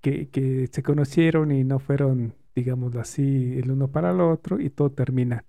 que, 0.00 0.68
se 0.70 0.82
conocieron 0.82 1.52
y 1.52 1.64
no 1.64 1.78
fueron, 1.78 2.34
digamos 2.54 2.94
así, 2.96 3.54
el 3.58 3.70
uno 3.70 3.88
para 3.88 4.10
el 4.10 4.20
otro 4.20 4.60
y 4.60 4.70
todo 4.70 4.90
termina. 4.90 5.44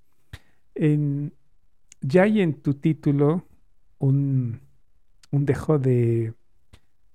En, 0.75 1.33
ya 2.01 2.23
hay 2.23 2.41
en 2.41 2.53
tu 2.53 2.73
título 2.73 3.45
un, 3.99 4.61
un 5.31 5.45
dejo 5.45 5.79
de, 5.79 6.33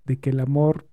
de 0.04 0.18
que 0.18 0.30
el 0.30 0.40
amor 0.40 0.86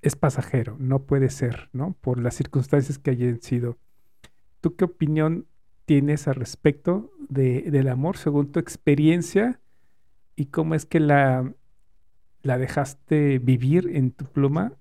es 0.00 0.16
pasajero, 0.16 0.76
no 0.80 1.04
puede 1.04 1.30
ser, 1.30 1.68
¿no? 1.72 1.96
Por 2.00 2.20
las 2.20 2.34
circunstancias 2.34 2.98
que 2.98 3.10
hayan 3.12 3.40
sido. 3.40 3.78
¿Tú 4.60 4.74
qué 4.74 4.84
opinión 4.84 5.46
tienes 5.84 6.26
al 6.26 6.34
respecto 6.34 7.12
de, 7.28 7.62
del 7.70 7.88
amor 7.88 8.16
según 8.16 8.50
tu 8.50 8.58
experiencia 8.58 9.60
y 10.34 10.46
cómo 10.46 10.74
es 10.74 10.86
que 10.86 11.00
la, 11.00 11.54
la 12.42 12.58
dejaste 12.58 13.38
vivir 13.38 13.90
en 13.94 14.12
tu 14.12 14.26
pluma 14.26 14.72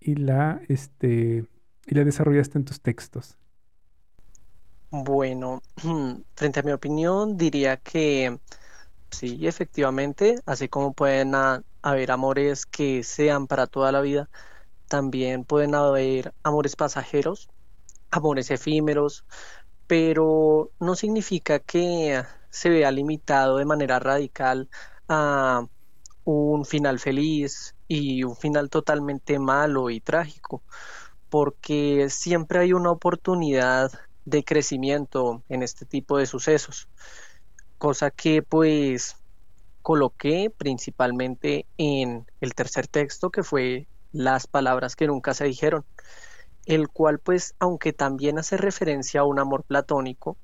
y 0.00 0.16
la, 0.16 0.60
este, 0.68 1.44
y 1.86 1.94
la 1.94 2.04
desarrollaste 2.04 2.58
en 2.58 2.64
tus 2.64 2.80
textos? 2.80 3.38
Bueno, 4.90 5.62
frente 6.34 6.60
a 6.60 6.62
mi 6.62 6.72
opinión, 6.72 7.36
diría 7.36 7.76
que 7.78 8.38
sí, 9.10 9.46
efectivamente, 9.46 10.36
así 10.46 10.68
como 10.68 10.92
pueden 10.94 11.34
haber 11.82 12.10
amores 12.10 12.66
que 12.66 13.02
sean 13.02 13.46
para 13.46 13.66
toda 13.66 13.92
la 13.92 14.00
vida, 14.00 14.28
también 14.88 15.44
pueden 15.44 15.74
haber 15.74 16.34
amores 16.42 16.76
pasajeros 16.76 17.48
amores 18.12 18.50
efímeros, 18.50 19.26
pero 19.86 20.72
no 20.80 20.94
significa 20.96 21.58
que 21.60 22.24
se 22.50 22.70
vea 22.70 22.90
limitado 22.92 23.56
de 23.58 23.64
manera 23.64 23.98
radical 23.98 24.70
a 25.08 25.66
un 26.24 26.64
final 26.64 26.98
feliz 26.98 27.74
y 27.88 28.24
un 28.24 28.36
final 28.36 28.70
totalmente 28.70 29.38
malo 29.38 29.90
y 29.90 30.00
trágico, 30.00 30.62
porque 31.30 32.08
siempre 32.10 32.60
hay 32.60 32.72
una 32.72 32.90
oportunidad 32.90 33.90
de 34.24 34.44
crecimiento 34.44 35.42
en 35.48 35.62
este 35.62 35.86
tipo 35.86 36.18
de 36.18 36.26
sucesos, 36.26 36.88
cosa 37.78 38.10
que 38.10 38.42
pues 38.42 39.16
coloqué 39.82 40.50
principalmente 40.56 41.66
en 41.76 42.26
el 42.40 42.54
tercer 42.54 42.86
texto 42.86 43.30
que 43.30 43.42
fue 43.42 43.88
las 44.12 44.46
palabras 44.46 44.94
que 44.94 45.08
nunca 45.08 45.34
se 45.34 45.44
dijeron 45.44 45.84
el 46.66 46.88
cual 46.88 47.18
pues 47.18 47.54
aunque 47.58 47.92
también 47.92 48.38
hace 48.38 48.56
referencia 48.56 49.20
a 49.20 49.24
un 49.24 49.38
amor 49.38 49.64
platónico, 49.64 50.38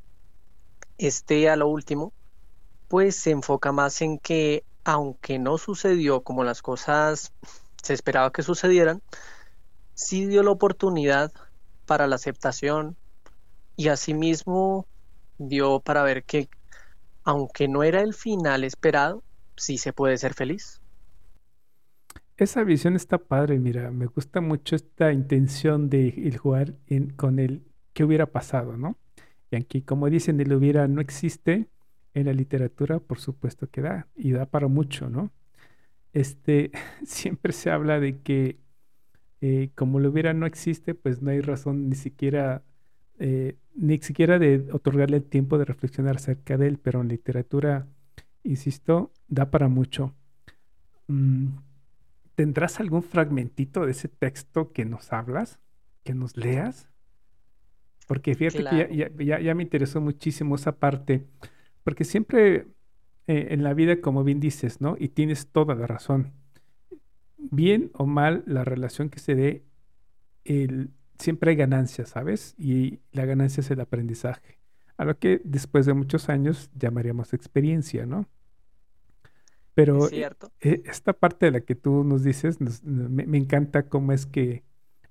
este 0.99 1.49
a 1.49 1.57
lo 1.57 1.69
último, 1.69 2.13
pues 2.89 3.17
se 3.17 3.31
enfoca 3.31 3.73
más 3.73 4.03
en 4.03 4.19
que 4.19 4.65
aunque 4.89 5.39
no 5.39 5.59
sucedió 5.59 6.23
como 6.23 6.45
las 6.45 6.63
cosas 6.63 7.35
se 7.83 7.93
esperaba 7.93 8.33
que 8.33 8.43
sucedieran, 8.43 9.03
sí 9.93 10.25
dio 10.25 10.43
la 10.43 10.51
oportunidad 10.51 11.31
para 11.85 12.07
la 12.07 12.15
aceptación 12.17 12.97
y 13.77 13.89
asimismo 13.89 14.87
dio 15.37 15.81
para 15.81 16.03
ver 16.05 16.25
que 16.25 16.49
aunque 17.23 17.69
no 17.69 17.83
era 17.83 18.01
el 18.01 18.15
final 18.15 18.65
esperado, 18.65 19.23
sí 19.59 19.77
se 19.77 19.93
puede 19.93 20.17
ser 20.17 20.33
feliz. 20.33 20.81
Esa 22.39 22.65
visión 22.65 22.97
está 22.97 23.19
padre, 23.19 23.59
mira, 23.59 23.91
me 23.91 24.07
gusta 24.07 24.41
mucho 24.41 24.75
esta 24.75 25.13
intención 25.13 25.91
de 25.91 26.35
jugar 26.41 26.73
con 27.17 27.39
el 27.39 27.63
qué 27.93 28.05
hubiera 28.05 28.25
pasado, 28.25 28.79
¿no? 28.79 28.97
Y 29.51 29.57
aquí, 29.57 29.83
como 29.83 30.09
dicen, 30.09 30.41
el 30.41 30.51
hubiera 30.55 30.89
no 30.89 31.03
existe, 31.03 31.69
en 32.21 32.27
la 32.27 32.33
literatura, 32.33 32.99
por 32.99 33.19
supuesto 33.19 33.69
que 33.71 33.81
da, 33.81 34.07
y 34.17 34.33
da 34.33 34.47
para 34.47 34.69
mucho, 34.69 35.09
¿no? 35.11 35.31
Este, 36.13 36.71
siempre 37.05 37.53
se 37.53 37.71
habla 37.71 38.01
de 38.01 38.21
que 38.21 38.59
eh, 39.41 39.71
como 39.75 39.99
el 39.99 40.07
hubiera 40.07 40.35
no 40.35 40.47
existe, 40.47 40.95
pues 40.95 41.23
no 41.23 41.31
hay 41.31 41.41
razón 41.41 41.89
ni 41.89 41.95
siquiera, 41.95 42.63
eh, 43.19 43.57
ni 43.75 43.99
siquiera 43.99 44.39
de 44.39 44.69
otorgarle 44.73 45.19
el 45.19 45.25
tiempo 45.25 45.59
de 45.59 45.65
reflexionar 45.65 46.17
acerca 46.17 46.57
de 46.57 46.67
él, 46.67 46.79
pero 46.79 47.01
en 47.01 47.09
literatura, 47.09 47.87
insisto, 48.43 49.13
da 49.29 49.51
para 49.51 49.69
mucho. 49.69 50.15
Mm, 51.07 51.49
¿Tendrás 52.35 52.81
algún 52.81 53.03
fragmentito 53.03 53.85
de 53.85 53.93
ese 53.93 54.09
texto 54.09 54.73
que 54.73 54.85
nos 54.85 55.13
hablas, 55.13 55.61
que 56.05 56.15
nos 56.15 56.37
leas? 56.37 56.89
Porque 58.09 58.35
fíjate 58.35 58.65
que 58.65 59.13
ya, 59.25 59.55
me 59.55 59.63
interesó 59.63 60.01
muchísimo 60.01 60.55
esa 60.55 60.73
parte, 60.73 61.27
porque 61.89 62.05
siempre 62.05 62.67
eh, 63.29 63.47
en 63.49 63.63
la 63.63 63.73
vida, 63.73 64.03
como 64.03 64.23
bien 64.23 64.41
dices, 64.41 64.83
¿no? 64.83 64.95
Y 64.99 65.09
tienes 65.09 65.47
toda 65.47 65.75
la 65.75 65.87
razón. 65.87 66.35
Bien 67.39 67.91
o 67.95 68.05
mal 68.05 68.45
la 68.45 68.63
relación 68.63 69.09
que 69.09 69.19
se 69.19 69.35
dé, 69.35 69.65
el, 70.45 70.91
siempre 71.19 71.53
hay 71.53 71.57
ganancia, 71.57 72.05
¿sabes? 72.05 72.55
Y 72.59 73.01
la 73.11 73.25
ganancia 73.25 73.63
es 73.63 73.71
el 73.71 73.81
aprendizaje. 73.81 74.59
A 74.99 75.07
lo 75.07 75.19
que 75.19 75.41
después 75.45 75.87
de 75.87 75.95
muchos 75.95 76.29
años 76.29 76.71
llamaríamos 76.79 77.33
experiencia, 77.33 78.05
¿no? 78.05 78.29
Pero 79.73 80.11
e, 80.11 80.29
e, 80.61 80.83
esta 80.85 81.15
parte 81.15 81.47
de 81.47 81.53
la 81.53 81.61
que 81.63 81.75
tú 81.75 82.05
nos 82.05 82.23
dices, 82.23 82.59
me, 82.85 83.39
encanta 83.39 83.89
cómo 83.89 84.13
es 84.13 84.27
que 84.27 84.63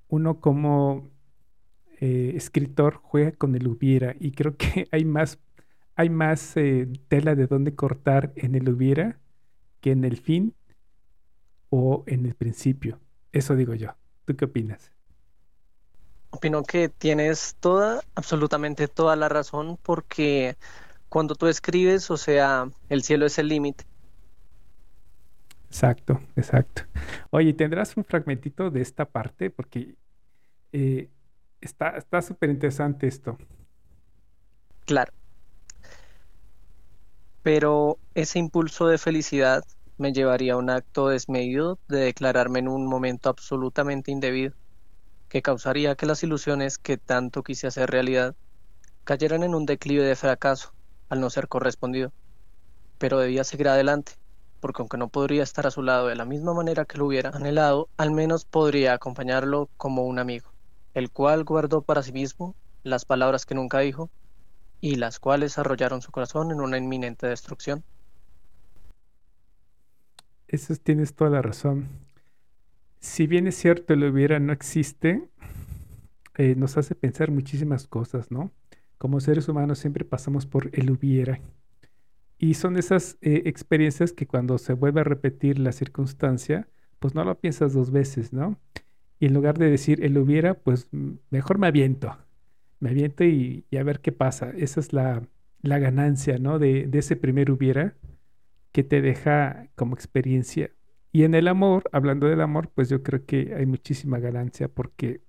uno 0.09 0.41
como 0.41 1.09
eh, 2.01 2.33
escritor 2.35 2.99
juega 3.01 3.31
con 3.31 3.55
el 3.55 3.65
hubiera 3.65 4.15
y 4.19 4.33
creo 4.33 4.55
que 4.57 4.87
hay 4.91 5.05
más, 5.05 5.39
hay 5.97 6.11
más 6.11 6.55
eh, 6.55 6.87
tela 7.07 7.33
de 7.33 7.47
dónde 7.47 7.75
cortar 7.75 8.31
en 8.35 8.53
el 8.53 8.69
hubiera 8.69 9.19
que 9.81 9.91
en 9.91 10.05
el 10.05 10.17
fin 10.17 10.53
o 11.69 12.03
en 12.05 12.27
el 12.27 12.35
principio. 12.35 12.99
Eso 13.31 13.55
digo 13.55 13.73
yo. 13.73 13.95
¿Tú 14.25 14.35
qué 14.35 14.45
opinas? 14.45 14.93
Opino 16.29 16.61
que 16.61 16.87
tienes 16.89 17.55
toda, 17.59 18.01
absolutamente 18.13 18.87
toda 18.87 19.15
la 19.15 19.27
razón, 19.27 19.79
porque 19.81 20.55
cuando 21.09 21.33
tú 21.33 21.47
escribes, 21.47 22.11
o 22.11 22.17
sea, 22.17 22.69
el 22.89 23.01
cielo 23.01 23.25
es 23.25 23.39
el 23.39 23.47
límite. 23.47 23.83
Exacto, 25.67 26.21
exacto. 26.35 26.83
Oye, 27.31 27.53
¿tendrás 27.53 27.97
un 27.97 28.03
fragmentito 28.03 28.69
de 28.69 28.81
esta 28.81 29.05
parte? 29.05 29.49
Porque 29.49 29.95
eh, 30.71 31.09
está 31.59 32.21
súper 32.21 32.51
interesante 32.51 33.07
esto. 33.07 33.35
Claro. 34.85 35.11
Pero 37.47 37.97
ese 38.13 38.39
impulso 38.39 38.87
de 38.87 38.97
felicidad 38.97 39.63
me 39.97 40.11
llevaría 40.11 40.55
a 40.55 40.57
un 40.57 40.69
acto 40.69 41.07
desmedido 41.07 41.79
de 41.87 41.99
declararme 41.99 42.59
en 42.59 42.67
un 42.67 42.85
momento 42.85 43.29
absolutamente 43.29 44.11
indebido, 44.11 44.53
que 45.29 45.41
causaría 45.41 45.95
que 45.95 46.05
las 46.05 46.21
ilusiones 46.23 46.77
que 46.77 46.97
tanto 46.97 47.43
quise 47.43 47.67
hacer 47.67 47.89
realidad 47.89 48.35
cayeran 49.05 49.43
en 49.43 49.55
un 49.55 49.65
declive 49.65 50.03
de 50.03 50.17
fracaso 50.17 50.73
al 51.07 51.21
no 51.21 51.29
ser 51.29 51.47
correspondido. 51.47 52.11
Pero 52.97 53.17
debía 53.17 53.45
seguir 53.45 53.69
adelante, 53.69 54.11
porque 54.59 54.81
aunque 54.81 54.97
no 54.97 55.07
podría 55.07 55.43
estar 55.43 55.65
a 55.65 55.71
su 55.71 55.83
lado 55.83 56.07
de 56.07 56.17
la 56.17 56.25
misma 56.25 56.53
manera 56.53 56.83
que 56.83 56.97
lo 56.97 57.05
hubiera 57.05 57.29
anhelado, 57.29 57.89
al 57.95 58.11
menos 58.11 58.43
podría 58.43 58.91
acompañarlo 58.91 59.69
como 59.77 60.03
un 60.03 60.19
amigo, 60.19 60.51
el 60.93 61.11
cual 61.11 61.45
guardó 61.45 61.81
para 61.81 62.03
sí 62.03 62.11
mismo 62.11 62.57
las 62.83 63.05
palabras 63.05 63.45
que 63.45 63.55
nunca 63.55 63.79
dijo 63.79 64.11
y 64.81 64.95
las 64.95 65.19
cuales 65.19 65.57
arrollaron 65.57 66.01
su 66.01 66.11
corazón 66.11 66.51
en 66.51 66.61
una 66.61 66.77
inminente 66.77 67.27
destrucción. 67.27 67.83
Eso 70.47 70.75
tienes 70.75 71.13
toda 71.13 71.29
la 71.29 71.41
razón. 71.41 71.87
Si 72.99 73.27
bien 73.27 73.47
es 73.47 73.55
cierto, 73.55 73.93
el 73.93 74.03
hubiera 74.03 74.39
no 74.39 74.53
existe, 74.53 75.29
eh, 76.37 76.55
nos 76.55 76.77
hace 76.77 76.95
pensar 76.95 77.31
muchísimas 77.31 77.87
cosas, 77.87 78.31
¿no? 78.31 78.51
Como 78.97 79.19
seres 79.19 79.49
humanos 79.49 79.79
siempre 79.79 80.05
pasamos 80.05 80.45
por 80.45 80.69
el 80.73 80.91
hubiera. 80.91 81.39
Y 82.37 82.53
son 82.53 82.77
esas 82.77 83.17
eh, 83.21 83.43
experiencias 83.45 84.13
que 84.13 84.27
cuando 84.27 84.57
se 84.57 84.73
vuelve 84.73 85.01
a 85.01 85.03
repetir 85.03 85.59
la 85.59 85.71
circunstancia, 85.71 86.67
pues 86.99 87.15
no 87.15 87.23
lo 87.23 87.39
piensas 87.39 87.73
dos 87.73 87.91
veces, 87.91 88.33
¿no? 88.33 88.59
Y 89.19 89.25
en 89.25 89.33
lugar 89.33 89.57
de 89.57 89.69
decir 89.69 90.03
el 90.03 90.17
hubiera, 90.17 90.53
pues 90.53 90.89
mejor 91.29 91.57
me 91.57 91.67
aviento. 91.67 92.17
Me 92.79 92.91
aviento 92.91 93.23
y, 93.23 93.65
a 93.77 93.83
ver 93.83 94.01
qué 94.01 94.11
pasa. 94.11 94.51
Esa 94.55 94.79
es 94.79 94.93
la, 94.93 95.23
ganancia, 95.61 96.37
¿no? 96.37 96.59
De, 96.59 96.87
de 96.87 96.99
ese 96.99 97.15
primer 97.15 97.51
hubiera 97.51 97.95
que 98.71 98.83
te 98.83 99.01
deja 99.01 99.67
como 99.75 99.95
experiencia. 99.95 100.71
Y 101.11 101.23
en 101.23 101.33
el 101.33 101.47
amor, 101.47 101.89
hablando 101.91 102.27
del 102.27 102.41
amor, 102.41 102.69
pues 102.73 102.89
yo 102.89 103.01
creo 103.03 103.25
que 103.25 103.55
hay 103.55 103.65
muchísima 103.65 104.19
ganancia 104.19 104.67
porque 104.67 105.21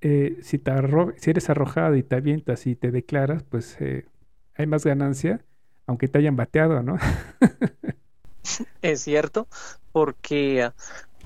eh, 0.00 0.38
si, 0.42 0.58
te 0.58 0.72
si 1.16 1.30
eres 1.30 1.50
arrojado 1.50 1.96
y 1.96 2.04
te 2.04 2.16
avientas 2.16 2.66
y 2.66 2.76
te 2.76 2.92
declaras, 2.92 3.42
pues 3.42 3.76
eh, 3.80 4.06
hay 4.54 4.66
más 4.66 4.84
ganancia, 4.84 5.44
aunque 5.86 6.06
te 6.06 6.18
hayan 6.18 6.36
bateado, 6.36 6.82
¿no? 6.82 6.96
es 8.82 9.00
cierto, 9.00 9.48
porque 9.90 10.70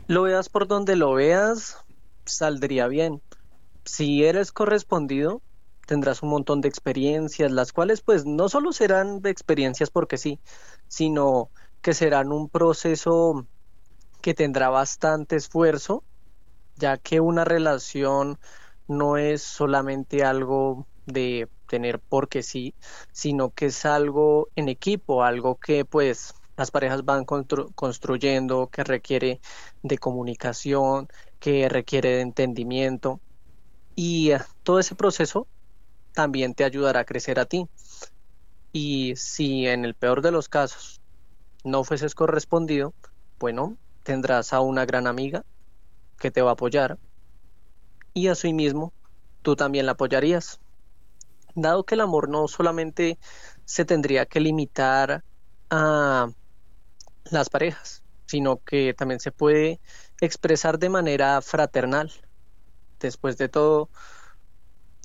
lo 0.06 0.22
veas 0.22 0.48
por 0.48 0.66
donde 0.68 0.96
lo 0.96 1.12
veas, 1.12 1.84
saldría 2.24 2.88
bien. 2.88 3.20
Si 3.84 4.24
eres 4.24 4.52
correspondido, 4.52 5.42
tendrás 5.86 6.22
un 6.22 6.30
montón 6.30 6.60
de 6.60 6.68
experiencias, 6.68 7.50
las 7.50 7.72
cuales 7.72 8.00
pues 8.02 8.24
no 8.26 8.48
solo 8.48 8.72
serán 8.72 9.20
de 9.20 9.30
experiencias 9.30 9.90
porque 9.90 10.18
sí, 10.18 10.40
sino 10.88 11.50
que 11.80 11.94
serán 11.94 12.32
un 12.32 12.48
proceso 12.48 13.46
que 14.20 14.34
tendrá 14.34 14.68
bastante 14.68 15.36
esfuerzo, 15.36 16.04
ya 16.76 16.96
que 16.98 17.20
una 17.20 17.44
relación 17.44 18.38
no 18.86 19.16
es 19.16 19.42
solamente 19.42 20.24
algo 20.24 20.86
de 21.06 21.48
tener 21.66 22.00
porque 22.00 22.42
sí, 22.42 22.74
sino 23.12 23.50
que 23.50 23.66
es 23.66 23.84
algo 23.84 24.48
en 24.54 24.68
equipo, 24.68 25.24
algo 25.24 25.56
que 25.56 25.84
pues 25.84 26.34
las 26.56 26.70
parejas 26.70 27.04
van 27.04 27.24
construyendo, 27.24 28.68
que 28.68 28.84
requiere 28.84 29.40
de 29.82 29.98
comunicación, 29.98 31.08
que 31.40 31.68
requiere 31.68 32.10
de 32.16 32.20
entendimiento. 32.20 33.20
Y 33.94 34.32
todo 34.62 34.78
ese 34.78 34.94
proceso 34.94 35.46
también 36.12 36.54
te 36.54 36.64
ayudará 36.64 37.00
a 37.00 37.04
crecer 37.04 37.38
a 37.38 37.46
ti. 37.46 37.66
Y 38.72 39.14
si 39.16 39.66
en 39.66 39.84
el 39.84 39.94
peor 39.94 40.22
de 40.22 40.30
los 40.30 40.48
casos 40.48 41.00
no 41.64 41.84
fueses 41.84 42.14
correspondido, 42.14 42.94
bueno, 43.38 43.76
tendrás 44.02 44.52
a 44.52 44.60
una 44.60 44.86
gran 44.86 45.06
amiga 45.06 45.42
que 46.18 46.30
te 46.30 46.42
va 46.42 46.50
a 46.50 46.52
apoyar 46.54 46.98
y 48.14 48.28
mismo 48.52 48.92
tú 49.42 49.56
también 49.56 49.86
la 49.86 49.92
apoyarías. 49.92 50.60
Dado 51.54 51.84
que 51.84 51.94
el 51.94 52.00
amor 52.00 52.28
no 52.28 52.48
solamente 52.48 53.18
se 53.64 53.84
tendría 53.84 54.26
que 54.26 54.40
limitar 54.40 55.22
a 55.70 56.30
las 57.30 57.48
parejas, 57.50 58.02
sino 58.26 58.58
que 58.58 58.94
también 58.94 59.20
se 59.20 59.32
puede 59.32 59.80
expresar 60.20 60.78
de 60.78 60.88
manera 60.88 61.40
fraternal. 61.42 62.12
Después 63.06 63.36
de 63.38 63.48
todo, 63.48 63.88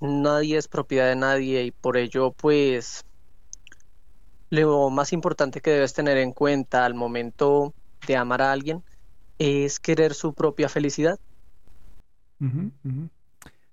nadie 0.02 0.58
es 0.58 0.68
propiedad 0.68 1.08
de 1.08 1.16
nadie 1.16 1.64
y 1.64 1.72
por 1.72 1.98
ello 1.98 2.32
pues 2.32 3.06
lo 4.50 4.90
más 4.90 5.14
importante 5.14 5.62
que 5.62 5.72
debes 5.72 5.94
tener 5.94 6.18
en 6.18 6.32
cuenta 6.32 6.86
al 6.86 6.94
momento 6.94 7.74
de 8.08 8.16
amar 8.16 8.42
a 8.42 8.52
alguien 8.52 8.84
es 9.40 9.80
querer 9.80 10.14
su 10.14 10.34
propia 10.34 10.70
felicidad. 10.70 11.20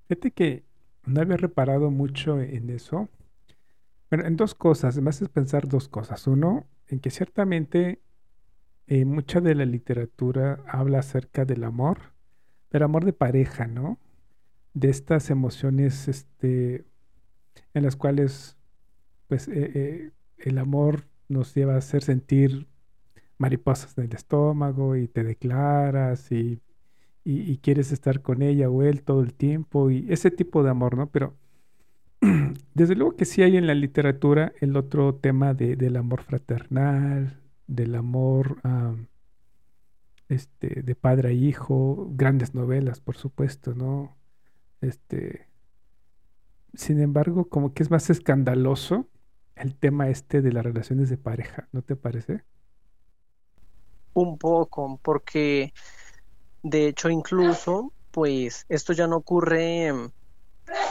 Fíjate 0.08 0.30
que 0.32 0.64
no 1.06 1.20
había 1.20 1.36
reparado 1.36 1.90
mucho 1.90 2.40
en 2.40 2.70
eso. 2.70 3.08
Bueno, 4.10 4.26
en 4.26 4.36
dos 4.36 4.54
cosas, 4.54 4.94
además 4.94 5.20
es 5.22 5.28
pensar 5.28 5.68
dos 5.68 5.88
cosas. 5.88 6.26
Uno, 6.26 6.66
en 6.88 7.00
que 7.00 7.10
ciertamente 7.10 8.00
eh, 8.86 9.04
mucha 9.04 9.40
de 9.40 9.54
la 9.54 9.64
literatura 9.64 10.62
habla 10.66 10.98
acerca 11.00 11.44
del 11.44 11.64
amor, 11.64 12.12
pero 12.68 12.84
amor 12.84 13.04
de 13.04 13.12
pareja, 13.12 13.66
¿no? 13.66 13.98
De 14.74 14.90
estas 14.90 15.30
emociones 15.30 16.08
este, 16.08 16.84
en 17.72 17.82
las 17.84 17.96
cuales 17.96 18.56
pues 19.28 19.48
eh, 19.48 19.70
eh, 19.74 20.10
el 20.38 20.58
amor 20.58 21.06
nos 21.28 21.54
lleva 21.54 21.74
a 21.74 21.78
hacer 21.78 22.02
sentir 22.02 22.66
mariposas 23.38 23.96
en 23.98 24.04
el 24.04 24.12
estómago 24.14 24.96
y 24.96 25.08
te 25.08 25.24
declaras 25.24 26.30
y, 26.30 26.60
y, 27.24 27.56
quieres 27.58 27.90
estar 27.92 28.20
con 28.20 28.42
ella 28.42 28.68
o 28.68 28.82
él 28.82 29.02
todo 29.02 29.22
el 29.22 29.32
tiempo 29.34 29.90
y 29.90 30.06
ese 30.08 30.30
tipo 30.30 30.62
de 30.62 30.70
amor, 30.70 30.96
¿no? 30.96 31.08
Pero 31.08 31.34
desde 32.74 32.94
luego 32.94 33.16
que 33.16 33.24
sí 33.24 33.42
hay 33.42 33.56
en 33.56 33.66
la 33.66 33.74
literatura 33.74 34.52
el 34.60 34.76
otro 34.76 35.14
tema 35.14 35.54
de, 35.54 35.76
del 35.76 35.96
amor 35.96 36.22
fraternal, 36.22 37.40
del 37.66 37.94
amor 37.94 38.58
este, 40.28 40.82
de 40.82 40.94
padre 40.94 41.30
a 41.30 41.32
hijo, 41.32 42.08
grandes 42.12 42.54
novelas, 42.54 43.00
por 43.00 43.16
supuesto, 43.16 43.74
¿no? 43.74 44.16
Este, 44.84 45.48
sin 46.74 47.00
embargo, 47.00 47.48
como 47.48 47.72
que 47.72 47.82
es 47.82 47.90
más 47.90 48.10
escandaloso 48.10 49.08
el 49.56 49.74
tema 49.74 50.10
este 50.10 50.42
de 50.42 50.52
las 50.52 50.62
relaciones 50.62 51.08
de 51.08 51.16
pareja, 51.16 51.68
¿no 51.72 51.80
te 51.80 51.96
parece? 51.96 52.44
Un 54.12 54.36
poco, 54.36 55.00
porque 55.02 55.72
de 56.62 56.88
hecho 56.88 57.08
incluso, 57.08 57.92
pues 58.10 58.66
esto 58.68 58.92
ya 58.92 59.06
no 59.06 59.16
ocurre 59.16 59.90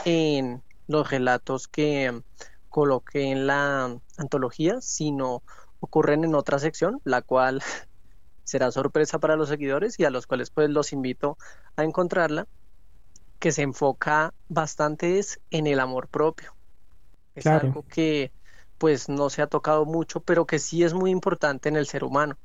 en 0.04 0.62
los 0.88 1.10
relatos 1.10 1.68
que 1.68 2.20
coloqué 2.68 3.30
en 3.30 3.46
la 3.46 3.96
antología, 4.16 4.80
sino 4.80 5.44
ocurren 5.78 6.24
en 6.24 6.34
otra 6.34 6.58
sección, 6.58 7.00
la 7.04 7.22
cual 7.22 7.62
será 8.42 8.72
sorpresa 8.72 9.20
para 9.20 9.36
los 9.36 9.50
seguidores 9.50 10.00
y 10.00 10.04
a 10.04 10.10
los 10.10 10.26
cuales 10.26 10.50
pues 10.50 10.68
los 10.68 10.92
invito 10.92 11.38
a 11.76 11.84
encontrarla 11.84 12.48
que 13.38 13.52
se 13.52 13.62
enfoca 13.62 14.34
bastante 14.48 15.18
es 15.18 15.40
en 15.50 15.66
el 15.66 15.80
amor 15.80 16.08
propio. 16.08 16.56
Es 17.34 17.46
algo 17.46 17.84
que 17.88 18.32
pues 18.78 19.08
no 19.08 19.30
se 19.30 19.42
ha 19.42 19.46
tocado 19.46 19.84
mucho, 19.86 20.20
pero 20.22 20.46
que 20.46 20.58
sí 20.58 20.84
es 20.84 20.94
muy 20.94 21.10
importante 21.10 21.68
en 21.68 21.76
el 21.76 21.86
ser 21.86 22.04
humano, 22.04 22.38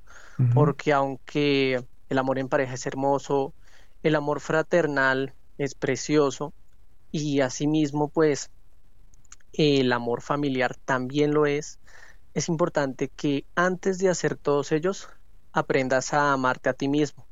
porque 0.53 0.93
aunque 0.93 1.85
el 2.09 2.17
amor 2.17 2.39
en 2.39 2.49
pareja 2.49 2.73
es 2.75 2.85
hermoso, 2.85 3.55
el 4.03 4.15
amor 4.15 4.39
fraternal 4.39 5.35
es 5.57 5.75
precioso 5.75 6.53
y 7.11 7.41
asimismo 7.41 8.09
pues 8.09 8.51
el 9.53 9.91
amor 9.93 10.21
familiar 10.21 10.75
también 10.85 11.33
lo 11.33 11.45
es, 11.45 11.79
es 12.33 12.49
importante 12.49 13.09
que 13.09 13.47
antes 13.55 13.99
de 13.99 14.09
hacer 14.09 14.37
todos 14.37 14.71
ellos 14.71 15.09
aprendas 15.51 16.13
a 16.13 16.33
amarte 16.33 16.69
a 16.69 16.73
ti 16.73 16.87
mismo 16.87 17.28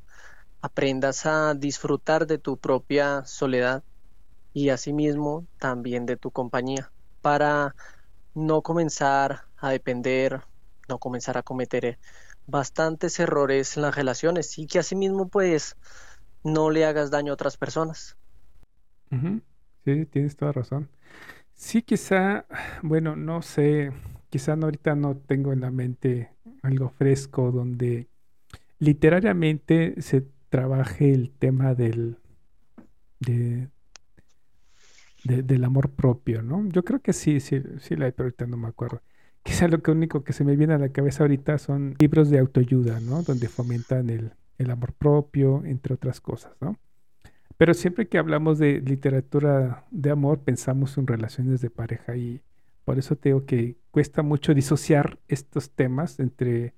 aprendas 0.60 1.26
a 1.26 1.54
disfrutar 1.54 2.26
de 2.26 2.38
tu 2.38 2.58
propia 2.58 3.24
soledad 3.24 3.82
y 4.52 4.70
asimismo 4.70 5.46
también 5.58 6.06
de 6.06 6.16
tu 6.16 6.30
compañía 6.30 6.92
para 7.22 7.74
no 8.34 8.62
comenzar 8.62 9.44
a 9.58 9.70
depender, 9.70 10.42
no 10.88 10.98
comenzar 10.98 11.38
a 11.38 11.42
cometer 11.42 11.98
bastantes 12.46 13.20
errores 13.20 13.76
en 13.76 13.82
las 13.82 13.94
relaciones 13.94 14.58
y 14.58 14.66
que 14.66 14.78
asimismo 14.78 15.28
pues 15.28 15.76
no 16.44 16.70
le 16.70 16.86
hagas 16.86 17.10
daño 17.10 17.32
a 17.32 17.34
otras 17.34 17.56
personas. 17.56 18.16
Sí, 19.84 20.06
tienes 20.06 20.36
toda 20.36 20.52
razón. 20.52 20.88
Sí, 21.54 21.82
quizá, 21.82 22.46
bueno, 22.82 23.16
no 23.16 23.42
sé, 23.42 23.92
quizá 24.30 24.54
ahorita 24.54 24.94
no 24.94 25.16
tengo 25.16 25.52
en 25.52 25.60
la 25.60 25.70
mente 25.70 26.30
algo 26.62 26.90
fresco 26.90 27.52
donde 27.52 28.08
literariamente 28.78 30.00
se 30.02 30.26
trabaje 30.48 31.12
el 31.12 31.30
tema 31.30 31.74
del, 31.74 32.18
de, 33.20 33.68
del 35.24 35.64
amor 35.64 35.90
propio, 35.90 36.42
¿no? 36.42 36.66
Yo 36.68 36.84
creo 36.84 37.00
que 37.00 37.12
sí, 37.12 37.40
sí, 37.40 37.62
sí 37.80 37.96
la 37.96 38.06
hay, 38.06 38.12
pero 38.12 38.26
ahorita 38.26 38.46
no 38.46 38.56
me 38.56 38.68
acuerdo. 38.68 39.02
Quizá 39.42 39.68
lo 39.68 39.80
único 39.88 40.24
que 40.24 40.32
se 40.32 40.44
me 40.44 40.56
viene 40.56 40.74
a 40.74 40.78
la 40.78 40.90
cabeza 40.90 41.24
ahorita 41.24 41.58
son 41.58 41.94
libros 41.98 42.30
de 42.30 42.38
autoayuda, 42.38 43.00
¿no? 43.00 43.22
Donde 43.22 43.48
fomentan 43.48 44.10
el, 44.10 44.32
el 44.58 44.70
amor 44.70 44.92
propio, 44.92 45.64
entre 45.64 45.94
otras 45.94 46.20
cosas, 46.20 46.52
¿no? 46.60 46.76
Pero 47.56 47.74
siempre 47.74 48.08
que 48.08 48.18
hablamos 48.18 48.58
de 48.58 48.80
literatura 48.80 49.84
de 49.90 50.10
amor, 50.10 50.40
pensamos 50.44 50.96
en 50.96 51.06
relaciones 51.06 51.60
de 51.60 51.70
pareja 51.70 52.16
y 52.16 52.40
por 52.84 52.98
eso 52.98 53.16
te 53.16 53.30
digo 53.30 53.46
que 53.46 53.76
cuesta 53.90 54.22
mucho 54.22 54.54
disociar 54.54 55.18
estos 55.28 55.70
temas 55.72 56.20
entre 56.20 56.74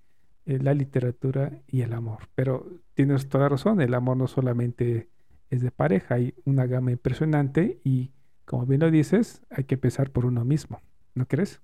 la 0.59 0.75
literatura 0.75 1.53
y 1.67 1.83
el 1.83 1.93
amor. 1.93 2.29
Pero 2.35 2.67
tienes 2.95 3.29
toda 3.29 3.49
razón, 3.49 3.81
el 3.81 3.95
amor 3.95 4.17
no 4.17 4.27
solamente 4.27 5.09
es 5.51 5.63
de 5.63 5.71
pareja, 5.71 6.17
hay 6.17 6.35
una 6.45 6.67
gama 6.67 6.93
impresionante 6.93 7.81
y 7.85 8.13
como 8.45 8.67
bien 8.67 8.81
lo 8.81 8.91
dices, 8.91 9.43
hay 9.51 9.65
que 9.65 9.77
empezar 9.77 10.11
por 10.11 10.27
uno 10.27 10.45
mismo, 10.45 10.81
¿no 11.15 11.27
crees? 11.27 11.61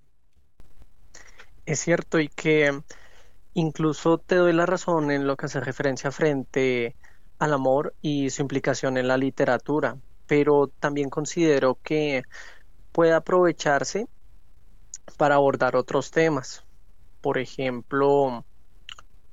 Es 1.64 1.81
cierto 1.81 2.20
y 2.20 2.29
que 2.29 2.81
incluso 3.55 4.18
te 4.18 4.37
doy 4.37 4.53
la 4.53 4.66
razón 4.66 5.11
en 5.11 5.27
lo 5.27 5.37
que 5.37 5.46
hace 5.46 5.61
referencia 5.61 6.12
frente 6.12 6.94
al 7.38 7.53
amor 7.53 7.94
y 8.03 8.31
su 8.31 8.42
implicación 8.42 8.99
en 8.99 9.09
la 9.09 9.16
literatura, 9.16 9.96
pero 10.27 10.68
también 10.79 11.11
considero 11.11 11.79
que 11.83 12.22
puede 12.92 13.12
aprovecharse 13.12 14.07
para 15.16 15.37
abordar 15.37 15.77
otros 15.77 16.11
temas. 16.11 16.64
Por 17.20 17.38
ejemplo, 17.38 18.44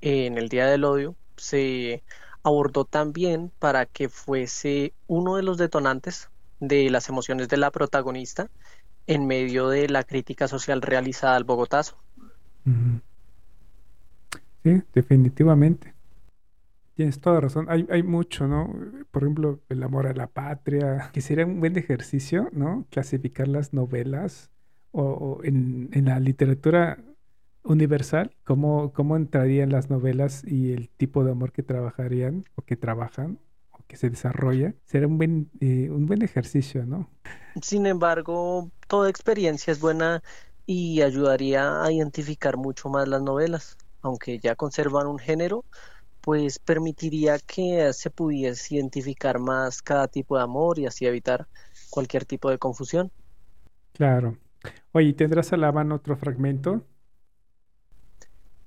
en 0.04 0.38
el 0.38 0.50
Día 0.50 0.68
del 0.68 0.84
Odio 0.84 1.16
se 1.38 2.04
abordó 2.44 2.84
también 2.84 3.52
para 3.58 3.86
que 3.86 4.10
fuese 4.10 4.94
uno 5.08 5.38
de 5.38 5.44
los 5.44 5.58
detonantes 5.58 6.30
de 6.60 6.90
las 6.90 7.08
emociones 7.08 7.48
de 7.48 7.56
la 7.56 7.72
protagonista 7.72 8.50
en 9.08 9.26
medio 9.28 9.70
de 9.70 9.88
la 9.88 10.04
crítica 10.04 10.50
social 10.50 10.82
realizada 10.82 11.38
al 11.38 11.46
Bogotazo. 11.46 11.98
Sí, 14.64 14.82
definitivamente. 14.94 15.94
Tienes 16.96 17.22
toda 17.22 17.40
razón. 17.40 17.68
Hay, 17.70 17.88
hay 17.90 18.04
mucho, 18.04 18.48
¿no? 18.48 18.74
Por 19.10 19.24
ejemplo, 19.24 19.62
el 19.70 19.82
amor 19.84 20.08
a 20.08 20.14
la 20.14 20.28
patria, 20.28 21.12
que 21.14 21.22
sería 21.22 21.46
un 21.46 21.62
buen 21.62 21.78
ejercicio, 21.78 22.50
¿no? 22.52 22.86
Clasificar 22.90 23.48
las 23.48 23.74
novelas 23.74 24.52
o, 24.92 25.40
en, 25.44 25.90
en, 25.94 26.06
la 26.06 26.20
literatura 26.20 27.00
universal, 27.64 28.36
cómo, 28.44 28.94
cómo 28.94 29.16
entrarían 29.18 29.72
las 29.72 29.90
novelas 29.90 30.44
y 30.46 30.74
el 30.74 30.90
tipo 30.90 31.24
de 31.24 31.32
amor 31.32 31.52
que 31.52 31.64
trabajarían 31.64 32.44
o 32.56 32.64
que 32.64 32.76
trabajan 32.78 33.40
o 33.72 33.80
que 33.88 33.98
se 33.98 34.10
desarrolla. 34.10 34.76
Sería 34.86 35.08
un 35.08 35.18
buen, 35.18 35.52
eh, 35.60 35.90
un 35.90 36.06
buen 36.06 36.22
ejercicio, 36.22 36.86
¿no? 36.86 37.10
Sin 37.62 37.86
embargo, 37.86 38.72
toda 38.88 39.10
experiencia 39.10 39.72
es 39.72 39.80
buena 39.80 40.24
y 40.66 41.02
ayudaría 41.02 41.84
a 41.84 41.92
identificar 41.92 42.58
mucho 42.58 42.90
más 42.90 43.08
las 43.08 43.22
novelas, 43.22 43.78
aunque 44.02 44.40
ya 44.40 44.56
conservan 44.56 45.08
un 45.08 45.20
género 45.20 45.66
pues 46.22 46.60
permitiría 46.60 47.40
que 47.40 47.92
se 47.94 48.10
pudiese 48.10 48.76
identificar 48.76 49.40
más 49.40 49.82
cada 49.82 50.08
tipo 50.08 50.38
de 50.38 50.44
amor 50.44 50.80
y 50.80 50.86
así 50.86 51.06
evitar 51.06 51.48
cualquier 51.90 52.26
tipo 52.26 52.50
de 52.50 52.58
confusión. 52.60 53.12
Claro. 53.94 54.38
Oye, 54.92 55.14
¿tendrás 55.14 55.54
a 55.54 55.58
la 55.58 55.72
mano 55.72 55.96
otro 55.96 56.16
fragmento? 56.18 56.88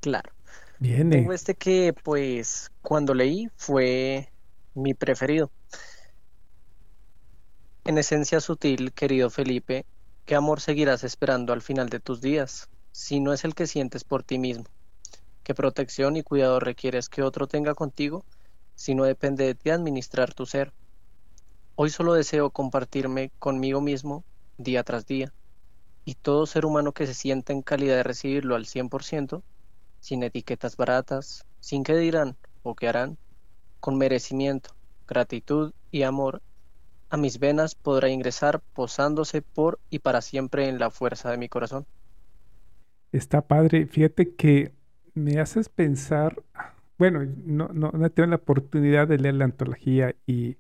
Claro. 0.03 0.33
Bien. 0.79 1.11
Tengo 1.11 1.33
este 1.33 1.55
que, 1.55 1.95
pues, 2.05 2.69
cuando 2.83 3.15
leí 3.15 3.49
fue 3.57 4.33
mi 4.75 4.95
preferido. 4.95 5.51
En 7.85 7.99
esencia 7.99 8.41
sutil, 8.41 8.93
querido 8.93 9.31
Felipe, 9.31 9.85
¿qué 10.25 10.35
amor 10.35 10.61
seguirás 10.61 11.05
esperando 11.05 11.53
al 11.53 11.63
final 11.63 11.89
de 11.89 12.01
tus 12.01 12.21
días, 12.21 12.69
si 12.93 13.21
no 13.21 13.33
es 13.33 13.45
el 13.45 13.55
que 13.55 13.69
sientes 13.69 14.03
por 14.05 14.25
ti 14.25 14.39
mismo? 14.39 14.65
¿Qué 15.45 15.55
protección 15.55 16.17
y 16.17 16.23
cuidado 16.23 16.59
requieres 16.59 17.09
que 17.09 17.23
otro 17.23 17.47
tenga 17.47 17.75
contigo 17.75 18.25
si 18.75 18.95
no 18.97 19.05
depende 19.05 19.45
de 19.45 19.55
ti 19.55 19.71
administrar 19.71 20.35
tu 20.35 20.47
ser? 20.47 20.73
Hoy 21.77 21.91
solo 21.91 22.15
deseo 22.15 22.51
compartirme 22.51 23.31
conmigo 23.39 23.81
mismo 23.81 24.25
día 24.59 24.83
tras 24.83 25.07
día, 25.07 25.33
y 26.05 26.15
todo 26.15 26.47
ser 26.47 26.67
humano 26.67 26.93
que 26.93 27.07
se 27.07 27.15
sienta 27.15 27.53
en 27.53 27.63
calidad 27.63 27.97
de 27.97 28.03
recibirlo 28.03 28.57
al 28.57 28.67
100%, 28.67 29.45
sin 30.07 30.23
etiquetas 30.23 30.77
baratas, 30.77 31.45
sin 31.59 31.83
qué 31.83 31.97
dirán 31.97 32.37
o 32.63 32.77
qué 32.77 32.87
harán, 32.87 33.19
con 33.81 33.99
merecimiento, 33.99 34.71
gratitud 35.09 35.73
y 35.91 36.05
amor, 36.05 36.43
a 37.11 37.17
mis 37.17 37.41
venas 37.41 37.75
podrá 37.75 38.09
ingresar 38.09 38.61
posándose 38.73 39.43
por 39.43 39.81
y 39.91 39.99
para 39.99 40.21
siempre 40.21 40.69
en 40.69 40.79
la 40.79 40.91
fuerza 40.91 41.33
de 41.33 41.39
mi 41.39 41.49
corazón. 41.49 41.87
Está 43.11 43.49
padre, 43.49 43.87
fíjate 43.87 44.33
que 44.37 44.71
me 45.15 45.41
haces 45.41 45.69
pensar, 45.69 46.41
bueno, 46.99 47.27
no, 47.45 47.71
no, 47.75 47.91
no 47.91 48.11
tengo 48.11 48.29
la 48.29 48.37
oportunidad 48.37 49.09
de 49.09 49.19
leer 49.19 49.35
la 49.35 49.47
antología 49.47 50.15
y, 50.25 50.57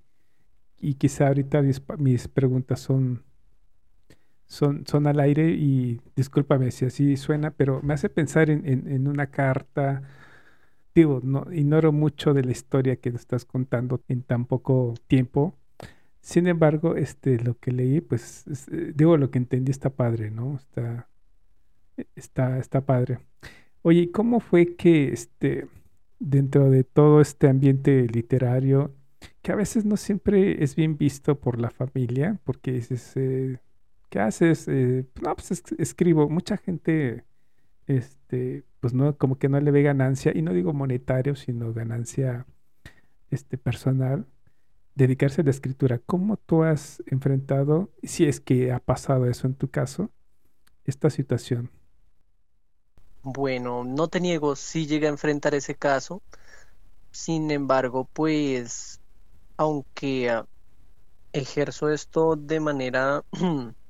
y 0.80 0.94
quizá 0.94 1.28
ahorita 1.28 1.62
mis, 1.98 2.26
preguntas 2.26 2.80
son, 2.80 3.22
son, 4.46 4.86
son 4.86 5.06
al 5.06 5.20
aire 5.20 5.50
y 5.50 6.00
discúlpame 6.14 6.70
si 6.70 6.86
así 6.86 7.16
suena, 7.16 7.50
pero 7.50 7.82
me 7.82 7.94
hace 7.94 8.08
pensar 8.08 8.50
en, 8.50 8.66
en, 8.66 9.08
una 9.08 9.26
carta. 9.28 10.02
Digo, 10.94 11.20
no, 11.22 11.46
ignoro 11.52 11.92
mucho 11.92 12.32
de 12.34 12.44
la 12.44 12.52
historia 12.52 12.96
que 12.96 13.10
estás 13.10 13.44
contando 13.44 14.02
en 14.08 14.22
tan 14.22 14.46
poco 14.46 14.94
tiempo. 15.08 15.54
Sin 16.20 16.46
embargo, 16.48 16.96
este, 16.96 17.38
lo 17.38 17.58
que 17.58 17.72
leí, 17.72 18.00
pues, 18.00 18.44
eh, 18.72 18.92
digo, 18.94 19.16
lo 19.16 19.30
que 19.30 19.38
entendí 19.38 19.70
está 19.70 19.90
padre, 19.90 20.30
¿no? 20.30 20.56
Está, 20.56 21.08
está, 22.16 22.58
está 22.58 22.80
padre. 22.86 23.18
Oye, 23.82 24.10
¿cómo 24.10 24.40
fue 24.40 24.76
que 24.76 25.12
este, 25.12 25.68
dentro 26.18 26.70
de 26.70 26.84
todo 26.84 27.20
este 27.20 27.48
ambiente 27.48 28.06
literario, 28.08 28.94
que 29.42 29.52
a 29.52 29.56
veces 29.56 29.84
no 29.84 29.96
siempre 29.96 30.62
es 30.62 30.76
bien 30.76 30.96
visto 30.96 31.38
por 31.38 31.60
la 31.60 31.70
familia, 31.70 32.40
porque 32.44 32.72
dices, 32.72 33.12
eh, 33.16 33.58
¿qué 34.08 34.20
haces? 34.20 34.66
Eh, 34.68 35.06
no, 35.22 35.34
pues 35.34 35.62
escribo. 35.78 36.28
Mucha 36.28 36.56
gente, 36.56 37.24
este, 37.86 38.64
pues 38.80 38.94
no, 38.94 39.16
como 39.16 39.38
que 39.38 39.48
no 39.48 39.60
le 39.60 39.70
ve 39.70 39.82
ganancia, 39.82 40.32
y 40.34 40.42
no 40.42 40.52
digo 40.52 40.72
monetario, 40.72 41.36
sino 41.36 41.72
ganancia 41.72 42.46
este, 43.30 43.58
personal, 43.58 44.26
dedicarse 44.94 45.42
a 45.42 45.44
la 45.44 45.50
escritura. 45.50 46.00
¿Cómo 46.04 46.36
tú 46.36 46.62
has 46.62 47.02
enfrentado, 47.06 47.90
si 48.02 48.26
es 48.26 48.40
que 48.40 48.72
ha 48.72 48.80
pasado 48.80 49.26
eso 49.26 49.46
en 49.46 49.54
tu 49.54 49.70
caso, 49.70 50.10
esta 50.84 51.10
situación? 51.10 51.70
Bueno, 53.22 53.84
no 53.84 54.08
te 54.08 54.20
niego, 54.20 54.54
si 54.56 54.86
llegué 54.86 55.06
a 55.06 55.10
enfrentar 55.10 55.54
ese 55.54 55.74
caso. 55.74 56.22
Sin 57.10 57.50
embargo, 57.50 58.08
pues, 58.12 59.00
aunque 59.56 60.30
ah, 60.30 60.46
ejerzo 61.32 61.90
esto 61.90 62.36
de 62.36 62.60
manera 62.60 63.24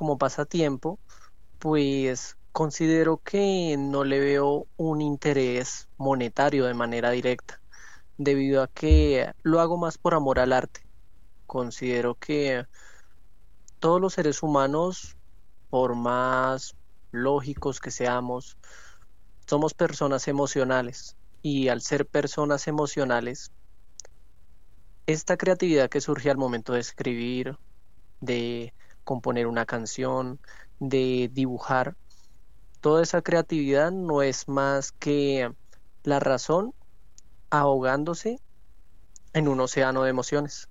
como 0.00 0.16
pasatiempo, 0.16 0.98
pues 1.58 2.38
considero 2.52 3.18
que 3.18 3.76
no 3.78 4.02
le 4.02 4.18
veo 4.18 4.66
un 4.78 5.02
interés 5.02 5.90
monetario 5.98 6.64
de 6.64 6.72
manera 6.72 7.10
directa, 7.10 7.60
debido 8.16 8.62
a 8.62 8.68
que 8.68 9.30
lo 9.42 9.60
hago 9.60 9.76
más 9.76 9.98
por 9.98 10.14
amor 10.14 10.38
al 10.38 10.54
arte. 10.54 10.80
Considero 11.46 12.14
que 12.14 12.64
todos 13.78 14.00
los 14.00 14.14
seres 14.14 14.42
humanos, 14.42 15.18
por 15.68 15.94
más 15.94 16.74
lógicos 17.10 17.78
que 17.78 17.90
seamos, 17.90 18.56
somos 19.46 19.74
personas 19.74 20.28
emocionales 20.28 21.18
y 21.42 21.68
al 21.68 21.82
ser 21.82 22.06
personas 22.06 22.68
emocionales, 22.68 23.52
esta 25.04 25.36
creatividad 25.36 25.90
que 25.90 26.00
surge 26.00 26.30
al 26.30 26.38
momento 26.38 26.72
de 26.72 26.80
escribir, 26.80 27.58
de 28.20 28.72
componer 29.10 29.48
una 29.48 29.66
canción, 29.66 30.38
de 30.78 31.28
dibujar, 31.34 31.96
toda 32.80 33.02
esa 33.02 33.22
creatividad 33.22 33.90
no 33.90 34.22
es 34.22 34.46
más 34.46 34.92
que 34.92 35.52
la 36.04 36.20
razón 36.20 36.72
ahogándose 37.50 38.38
en 39.32 39.48
un 39.48 39.58
océano 39.58 40.04
de 40.04 40.10
emociones. 40.10 40.68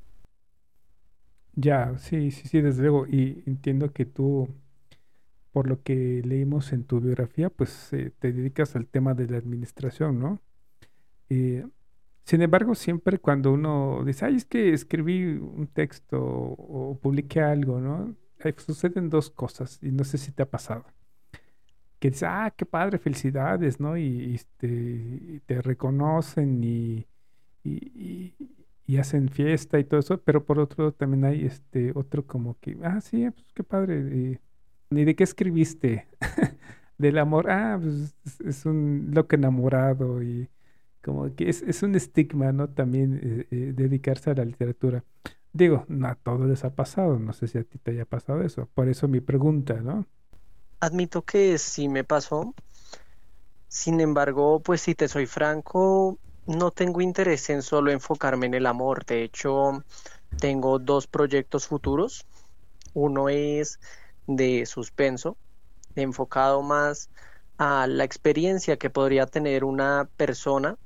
Ya, 1.53 1.97
sí, 1.97 2.31
sí, 2.31 2.47
sí, 2.47 2.61
desde 2.61 2.83
luego. 2.83 3.07
Y 3.07 3.43
entiendo 3.45 3.91
que 3.91 4.05
tú 4.05 4.47
por 5.51 5.67
lo 5.67 5.83
que 5.83 6.21
leímos 6.23 6.71
en 6.71 6.85
tu 6.85 7.01
biografía, 7.01 7.49
pues 7.49 7.91
eh, 7.91 8.13
te 8.19 8.31
dedicas 8.31 8.77
al 8.77 8.87
tema 8.87 9.15
de 9.15 9.27
la 9.27 9.37
administración, 9.37 10.17
¿no? 10.17 10.39
Eh, 11.29 11.65
sin 12.29 12.43
embargo, 12.43 12.75
siempre 12.75 13.17
cuando 13.17 13.51
uno 13.51 14.03
dice, 14.05 14.25
ay, 14.25 14.35
es 14.35 14.45
que 14.45 14.71
escribí 14.71 15.23
un 15.23 15.65
texto 15.65 16.19
o, 16.21 16.99
publiqué 17.01 17.41
algo, 17.41 17.79
¿no? 17.79 18.15
Suceden 18.57 19.09
dos 19.09 19.29
cosas 19.29 19.79
y 19.81 19.91
no 19.91 20.03
sé 20.03 20.17
si 20.17 20.31
te 20.31 20.43
ha 20.43 20.49
pasado. 20.49 20.85
Que 21.99 22.09
dices, 22.09 22.23
ah, 22.29 22.53
qué 22.55 22.65
padre, 22.65 22.97
felicidades, 22.97 23.79
¿no? 23.79 23.97
Y, 23.97 24.35
este, 24.35 25.41
te 25.45 25.61
reconocen 25.61 26.63
y, 26.63 27.05
y, 27.63 28.97
hacen 28.97 29.29
fiesta 29.29 29.79
y 29.79 29.83
todo 29.85 29.99
eso, 29.99 30.19
pero 30.21 30.45
por 30.45 30.59
otro 30.59 30.83
lado 30.83 30.93
también 30.93 31.23
hay 31.23 31.45
este 31.45 31.91
otro 31.95 32.25
como 32.25 32.57
que, 32.59 32.77
ah, 32.83 32.99
sí, 33.01 33.29
pues 33.29 33.45
qué 33.53 33.63
padre. 33.63 34.39
¿Ni 34.89 35.05
de 35.05 35.15
qué 35.15 35.23
escribiste? 35.23 36.07
Del 36.97 37.17
amor, 37.17 37.49
ah, 37.49 37.79
pues 37.81 38.15
es 38.45 38.65
un 38.65 39.11
loco 39.13 39.35
enamorado 39.35 40.23
y 40.23 40.49
como 41.01 41.33
que 41.35 41.49
es, 41.49 41.83
un 41.83 41.95
estigma, 41.95 42.51
¿no? 42.51 42.69
También 42.69 43.19
eh, 43.23 43.47
eh, 43.51 43.73
dedicarse 43.75 44.31
a 44.31 44.35
la 44.35 44.45
literatura. 44.45 45.03
Digo, 45.51 45.85
a 46.03 46.15
todos 46.15 46.47
les 46.47 46.63
ha 46.63 46.69
pasado, 46.69 47.17
no 47.17 47.33
sé 47.33 47.47
si 47.47 47.57
a 47.57 47.63
ti 47.63 47.79
te 47.79 47.91
haya 47.91 48.05
pasado 48.05 48.41
eso, 48.43 48.69
por 48.73 48.87
eso 48.87 49.07
mi 49.07 49.19
pregunta, 49.19 49.73
¿no? 49.75 50.05
Admito 50.79 51.23
que 51.23 51.57
sí 51.57 51.89
me 51.89 52.03
pasó, 52.03 52.53
sin 53.67 53.99
embargo, 53.99 54.59
pues 54.59 54.81
si 54.81 54.95
te 54.95 55.07
soy 55.07 55.25
franco, 55.25 56.17
no 56.45 56.71
tengo 56.71 57.01
interés 57.01 57.49
en 57.49 57.61
solo 57.61 57.91
enfocarme 57.91 58.45
en 58.45 58.53
el 58.53 58.65
amor, 58.65 59.05
de 59.05 59.23
hecho, 59.23 59.83
tengo 60.39 60.79
dos 60.79 61.07
proyectos 61.07 61.67
futuros, 61.67 62.25
uno 62.93 63.29
es 63.29 63.79
de 64.27 64.65
suspenso, 64.65 65.35
enfocado 65.95 66.61
más 66.61 67.09
a 67.57 67.87
la 67.87 68.03
experiencia 68.03 68.77
que 68.77 68.89
podría 68.89 69.25
tener 69.25 69.63
una 69.63 70.07
persona 70.15 70.77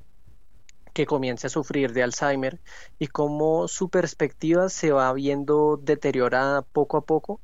que 0.93 1.05
comience 1.05 1.47
a 1.47 1.49
sufrir 1.49 1.93
de 1.93 2.03
Alzheimer 2.03 2.61
y 2.99 3.07
cómo 3.07 3.67
su 3.67 3.89
perspectiva 3.89 4.69
se 4.69 4.91
va 4.91 5.11
viendo 5.13 5.77
deteriorada 5.77 6.61
poco 6.61 6.97
a 6.97 7.05
poco 7.05 7.41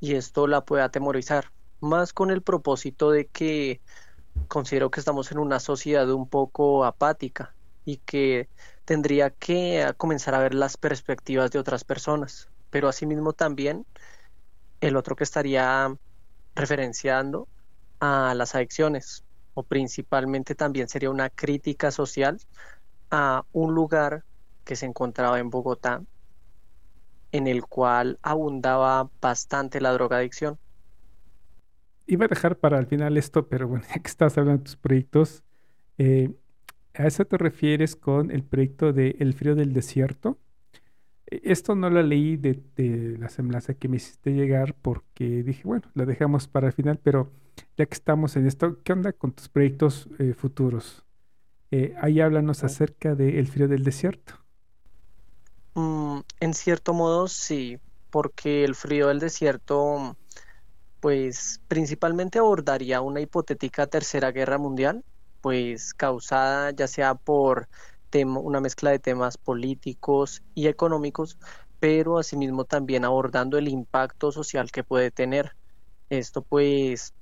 y 0.00 0.14
esto 0.14 0.46
la 0.46 0.64
puede 0.64 0.82
atemorizar, 0.82 1.50
más 1.80 2.12
con 2.12 2.30
el 2.30 2.42
propósito 2.42 3.10
de 3.10 3.26
que 3.26 3.80
considero 4.48 4.90
que 4.90 5.00
estamos 5.00 5.32
en 5.32 5.38
una 5.38 5.60
sociedad 5.60 6.10
un 6.10 6.28
poco 6.28 6.84
apática 6.84 7.54
y 7.84 7.98
que 7.98 8.48
tendría 8.84 9.30
que 9.30 9.92
comenzar 9.96 10.34
a 10.34 10.40
ver 10.40 10.54
las 10.54 10.76
perspectivas 10.76 11.50
de 11.50 11.58
otras 11.58 11.84
personas, 11.84 12.48
pero 12.70 12.88
asimismo 12.88 13.32
también 13.32 13.86
el 14.80 14.96
otro 14.96 15.16
que 15.16 15.24
estaría 15.24 15.94
referenciando 16.54 17.48
a 18.00 18.34
las 18.34 18.54
adicciones 18.54 19.24
o 19.54 19.62
principalmente 19.62 20.54
también 20.54 20.88
sería 20.88 21.10
una 21.10 21.30
crítica 21.30 21.90
social 21.90 22.38
a 23.10 23.44
un 23.52 23.74
lugar 23.74 24.24
que 24.64 24.76
se 24.76 24.86
encontraba 24.86 25.38
en 25.38 25.50
Bogotá, 25.50 26.02
en 27.32 27.46
el 27.46 27.64
cual 27.64 28.18
abundaba 28.22 29.10
bastante 29.20 29.80
la 29.80 29.92
drogadicción. 29.92 30.58
Iba 32.06 32.24
a 32.24 32.28
dejar 32.28 32.56
para 32.56 32.78
el 32.78 32.86
final 32.86 33.16
esto, 33.16 33.48
pero 33.48 33.68
bueno, 33.68 33.84
ya 33.94 34.00
que 34.00 34.08
estás 34.08 34.36
hablando 34.38 34.60
de 34.60 34.64
tus 34.64 34.76
proyectos, 34.76 35.42
eh, 35.98 36.30
¿a 36.94 37.06
eso 37.06 37.24
te 37.24 37.36
refieres 37.38 37.96
con 37.96 38.30
el 38.30 38.42
proyecto 38.42 38.92
de 38.92 39.16
El 39.18 39.34
frío 39.34 39.54
del 39.54 39.72
desierto? 39.72 40.38
E, 41.26 41.40
esto 41.44 41.74
no 41.74 41.90
lo 41.90 42.02
leí 42.02 42.36
de, 42.36 42.62
la 43.18 43.28
semblanza 43.28 43.74
que 43.74 43.88
me 43.88 43.96
hiciste 43.96 44.32
llegar 44.32 44.74
porque 44.74 45.42
dije, 45.42 45.62
bueno, 45.64 45.88
lo 45.94 46.06
dejamos 46.06 46.48
para 46.48 46.68
el 46.68 46.72
final, 46.72 46.98
pero 47.02 47.30
ya 47.76 47.86
que 47.86 47.94
estamos 47.94 48.36
en 48.36 48.46
esto, 48.46 48.82
¿qué 48.82 48.92
onda 48.92 49.12
con 49.12 49.32
tus 49.32 49.48
proyectos 49.48 50.08
eh, 50.18 50.34
futuros? 50.34 51.04
Eh, 51.70 51.94
ahí 52.00 52.20
háblanos 52.20 52.64
acerca 52.64 53.14
del 53.14 53.46
frío 53.46 53.68
del 53.68 53.84
desierto. 53.84 54.34
Mm, 55.74 56.20
en 56.40 56.54
cierto 56.54 56.94
modo 56.94 57.28
sí, 57.28 57.78
porque 58.10 58.64
el 58.64 58.74
frío 58.74 59.08
del 59.08 59.20
desierto, 59.20 60.16
pues 61.00 61.60
principalmente 61.68 62.38
abordaría 62.38 63.00
una 63.00 63.20
hipotética 63.20 63.86
tercera 63.86 64.32
guerra 64.32 64.58
mundial, 64.58 65.04
pues 65.40 65.94
causada 65.94 66.70
ya 66.72 66.88
sea 66.88 67.14
por 67.14 67.68
una 68.12 68.60
mezcla 68.60 68.90
de 68.90 68.98
temas 68.98 69.36
políticos 69.36 70.42
y 70.54 70.68
económicos, 70.68 71.38
pero 71.78 72.18
asimismo 72.18 72.64
también 72.64 73.04
abordando 73.04 73.58
el 73.58 73.68
impacto 73.68 74.32
social 74.32 74.70
que 74.72 74.84
puede 74.84 75.10
tener. 75.10 75.52
Esto 76.08 76.42
pues 76.42 77.14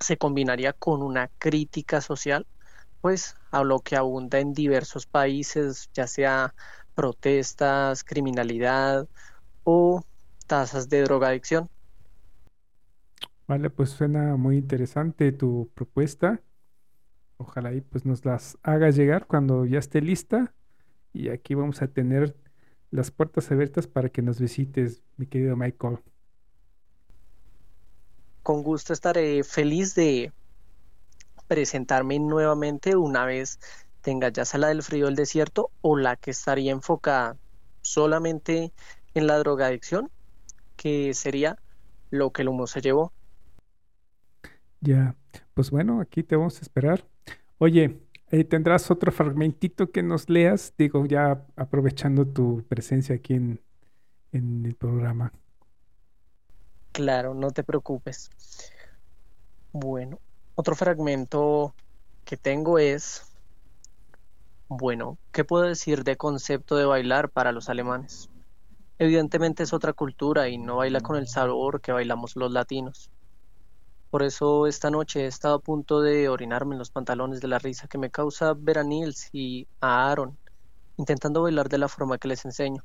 se 0.00 0.18
combinaría 0.18 0.72
con 0.74 1.02
una 1.02 1.30
crítica 1.38 2.00
social 2.00 2.46
pues 3.02 3.36
a 3.50 3.64
lo 3.64 3.80
que 3.80 3.96
abunda 3.96 4.38
en 4.38 4.54
diversos 4.54 5.06
países, 5.06 5.90
ya 5.92 6.06
sea 6.06 6.54
protestas, 6.94 8.04
criminalidad 8.04 9.08
o 9.64 10.02
tasas 10.46 10.88
de 10.88 11.02
drogadicción. 11.02 11.68
Vale, 13.48 13.70
pues 13.70 13.90
suena 13.90 14.36
muy 14.36 14.56
interesante 14.56 15.32
tu 15.32 15.68
propuesta. 15.74 16.40
Ojalá 17.38 17.74
y 17.74 17.80
pues 17.80 18.06
nos 18.06 18.24
las 18.24 18.56
hagas 18.62 18.94
llegar 18.94 19.26
cuando 19.26 19.66
ya 19.66 19.80
esté 19.80 20.00
lista. 20.00 20.54
Y 21.12 21.28
aquí 21.28 21.54
vamos 21.54 21.82
a 21.82 21.88
tener 21.88 22.36
las 22.90 23.10
puertas 23.10 23.50
abiertas 23.50 23.88
para 23.88 24.10
que 24.10 24.22
nos 24.22 24.40
visites, 24.40 25.02
mi 25.16 25.26
querido 25.26 25.56
Michael. 25.56 25.98
Con 28.44 28.62
gusto 28.62 28.92
estaré 28.92 29.42
feliz 29.42 29.94
de 29.94 30.32
presentarme 31.52 32.18
nuevamente 32.18 32.96
una 32.96 33.26
vez 33.26 33.60
tenga 34.00 34.30
ya 34.30 34.46
sala 34.46 34.68
del 34.68 34.82
frío 34.82 35.04
del 35.04 35.16
desierto 35.16 35.70
o 35.82 35.98
la 35.98 36.16
que 36.16 36.30
estaría 36.30 36.72
enfocada 36.72 37.36
solamente 37.82 38.72
en 39.12 39.26
la 39.26 39.36
drogadicción, 39.36 40.10
que 40.76 41.12
sería 41.12 41.58
lo 42.08 42.30
que 42.30 42.40
el 42.40 42.48
humo 42.48 42.66
se 42.66 42.80
llevó. 42.80 43.12
Ya, 44.80 45.14
pues 45.52 45.70
bueno, 45.70 46.00
aquí 46.00 46.22
te 46.22 46.36
vamos 46.36 46.56
a 46.56 46.62
esperar. 46.62 47.04
Oye, 47.58 48.00
eh, 48.30 48.44
¿tendrás 48.44 48.90
otro 48.90 49.12
fragmentito 49.12 49.90
que 49.92 50.02
nos 50.02 50.30
leas? 50.30 50.72
Digo, 50.78 51.04
ya 51.04 51.44
aprovechando 51.54 52.26
tu 52.26 52.64
presencia 52.66 53.16
aquí 53.16 53.34
en, 53.34 53.60
en 54.32 54.64
el 54.64 54.74
programa. 54.74 55.34
Claro, 56.92 57.34
no 57.34 57.50
te 57.50 57.62
preocupes. 57.62 58.30
Bueno, 59.74 60.18
otro 60.54 60.74
fragmento 60.74 61.74
que 62.24 62.36
tengo 62.36 62.78
es, 62.78 63.26
bueno, 64.68 65.18
¿qué 65.32 65.44
puedo 65.44 65.64
decir 65.64 66.04
de 66.04 66.16
concepto 66.16 66.76
de 66.76 66.84
bailar 66.84 67.30
para 67.30 67.52
los 67.52 67.68
alemanes? 67.68 68.28
Evidentemente 68.98 69.62
es 69.62 69.72
otra 69.72 69.92
cultura 69.92 70.48
y 70.48 70.58
no 70.58 70.76
baila 70.76 71.00
con 71.00 71.16
el 71.16 71.26
sabor 71.26 71.80
que 71.80 71.92
bailamos 71.92 72.36
los 72.36 72.52
latinos. 72.52 73.10
Por 74.10 74.22
eso 74.22 74.66
esta 74.66 74.90
noche 74.90 75.24
he 75.24 75.26
estado 75.26 75.54
a 75.54 75.58
punto 75.58 76.02
de 76.02 76.28
orinarme 76.28 76.74
en 76.74 76.78
los 76.78 76.90
pantalones 76.90 77.40
de 77.40 77.48
la 77.48 77.58
risa 77.58 77.88
que 77.88 77.98
me 77.98 78.10
causa 78.10 78.54
ver 78.54 78.78
a 78.78 78.84
y 79.32 79.66
a 79.80 80.10
Aaron 80.10 80.36
intentando 80.98 81.42
bailar 81.42 81.68
de 81.68 81.78
la 81.78 81.88
forma 81.88 82.18
que 82.18 82.28
les 82.28 82.44
enseño. 82.44 82.84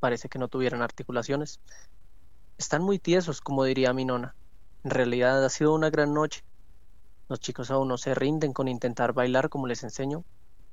Parece 0.00 0.28
que 0.28 0.38
no 0.38 0.48
tuvieran 0.48 0.82
articulaciones. 0.82 1.60
Están 2.56 2.82
muy 2.82 2.98
tiesos, 2.98 3.40
como 3.40 3.64
diría 3.64 3.92
mi 3.92 4.04
nona. 4.04 4.34
En 4.82 4.90
realidad 4.90 5.44
ha 5.44 5.48
sido 5.50 5.74
una 5.74 5.90
gran 5.90 6.14
noche 6.14 6.42
los 7.28 7.40
chicos 7.40 7.70
aún 7.70 7.88
no 7.88 7.96
se 7.98 8.14
rinden 8.14 8.52
con 8.52 8.68
intentar 8.68 9.12
bailar 9.12 9.48
como 9.48 9.66
les 9.66 9.82
enseño, 9.82 10.24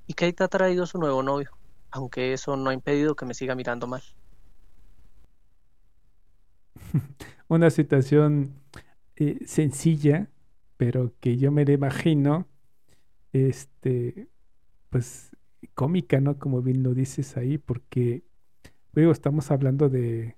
y 0.07 0.13
Kate 0.13 0.43
ha 0.43 0.47
traído 0.47 0.85
su 0.85 0.97
nuevo 0.97 1.23
novio, 1.23 1.51
aunque 1.91 2.33
eso 2.33 2.57
no 2.57 2.69
ha 2.69 2.73
impedido 2.73 3.15
que 3.15 3.25
me 3.25 3.33
siga 3.33 3.55
mirando 3.55 3.87
mal. 3.87 4.01
Una 7.47 7.69
situación 7.69 8.55
eh, 9.15 9.39
sencilla, 9.45 10.29
pero 10.77 11.13
que 11.19 11.37
yo 11.37 11.51
me 11.51 11.63
imagino, 11.63 12.47
este, 13.33 14.27
pues 14.89 15.31
cómica, 15.73 16.19
¿no? 16.19 16.37
Como 16.39 16.61
bien 16.61 16.83
lo 16.83 16.93
dices 16.93 17.37
ahí, 17.37 17.57
porque 17.57 18.23
luego 18.93 19.11
estamos 19.11 19.51
hablando 19.51 19.89
de, 19.89 20.37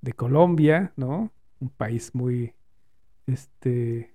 de 0.00 0.12
Colombia, 0.12 0.92
¿no? 0.96 1.32
Un 1.60 1.70
país 1.70 2.14
muy, 2.14 2.54
este, 3.26 4.14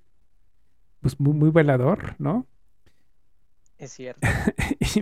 pues 1.06 1.20
muy, 1.20 1.36
muy 1.36 1.52
bailador, 1.52 2.16
¿no? 2.18 2.48
Es 3.78 3.92
cierto. 3.92 4.28
y 4.96 5.02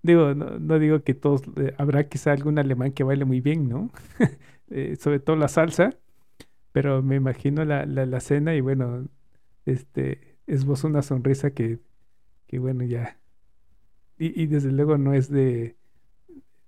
digo, 0.00 0.32
no, 0.32 0.78
digo 0.78 1.02
que 1.02 1.12
todos, 1.14 1.42
eh, 1.56 1.74
habrá 1.76 2.08
quizá 2.08 2.30
algún 2.30 2.56
alemán 2.56 2.92
que 2.92 3.02
baile 3.02 3.24
muy 3.24 3.40
bien, 3.40 3.68
¿no? 3.68 3.90
Eh, 4.70 4.96
sobre 4.96 5.18
todo 5.18 5.34
la 5.34 5.48
salsa, 5.48 5.98
pero 6.72 7.02
me 7.02 7.16
imagino 7.16 7.64
la, 7.64 7.86
la, 7.86 8.20
cena 8.20 8.54
y 8.54 8.60
bueno, 8.60 9.08
este, 9.64 10.36
es 10.46 10.66
vos 10.66 10.84
una 10.84 11.00
sonrisa 11.00 11.52
que, 11.52 11.80
que 12.46 12.58
bueno, 12.58 12.84
ya. 12.84 13.18
Y, 14.18 14.40
y 14.40 14.46
desde 14.46 14.70
luego 14.70 14.98
no 14.98 15.14
es 15.14 15.30
de, 15.30 15.78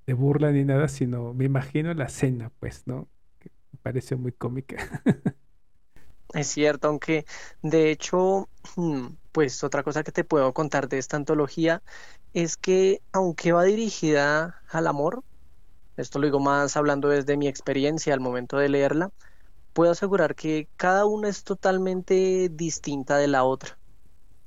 de 0.06 0.14
burla 0.14 0.50
ni 0.50 0.64
nada, 0.64 0.88
sino 0.88 1.34
me 1.34 1.44
imagino 1.44 1.92
la 1.92 2.08
cena, 2.08 2.50
pues, 2.58 2.86
¿no? 2.86 3.06
Que 3.38 3.50
me 3.70 3.78
pareció 3.82 4.16
muy 4.18 4.32
cómica. 4.32 4.76
Es 6.32 6.48
cierto, 6.48 6.88
aunque 6.88 7.24
de 7.62 7.90
hecho, 7.90 8.48
mm, 8.76 9.16
pues 9.32 9.64
otra 9.64 9.82
cosa 9.82 10.02
que 10.04 10.12
te 10.12 10.24
puedo 10.24 10.52
contar 10.54 10.88
de 10.88 10.98
esta 10.98 11.16
antología 11.16 11.82
es 12.32 12.56
que 12.56 13.02
aunque 13.12 13.52
va 13.52 13.64
dirigida 13.64 14.62
al 14.68 14.86
amor, 14.86 15.24
esto 15.96 16.18
lo 16.20 16.26
digo 16.26 16.40
más 16.40 16.76
hablando 16.76 17.08
desde 17.08 17.36
mi 17.36 17.48
experiencia 17.48 18.14
al 18.14 18.20
momento 18.20 18.58
de 18.58 18.68
leerla, 18.70 19.10
puedo 19.74 19.92
asegurar 19.92 20.34
que 20.36 20.68
cada 20.76 21.06
una 21.06 21.28
es 21.28 21.44
totalmente 21.44 22.48
distinta 22.52 23.18
de 23.18 23.28
la 23.28 23.44
otra. 23.44 23.78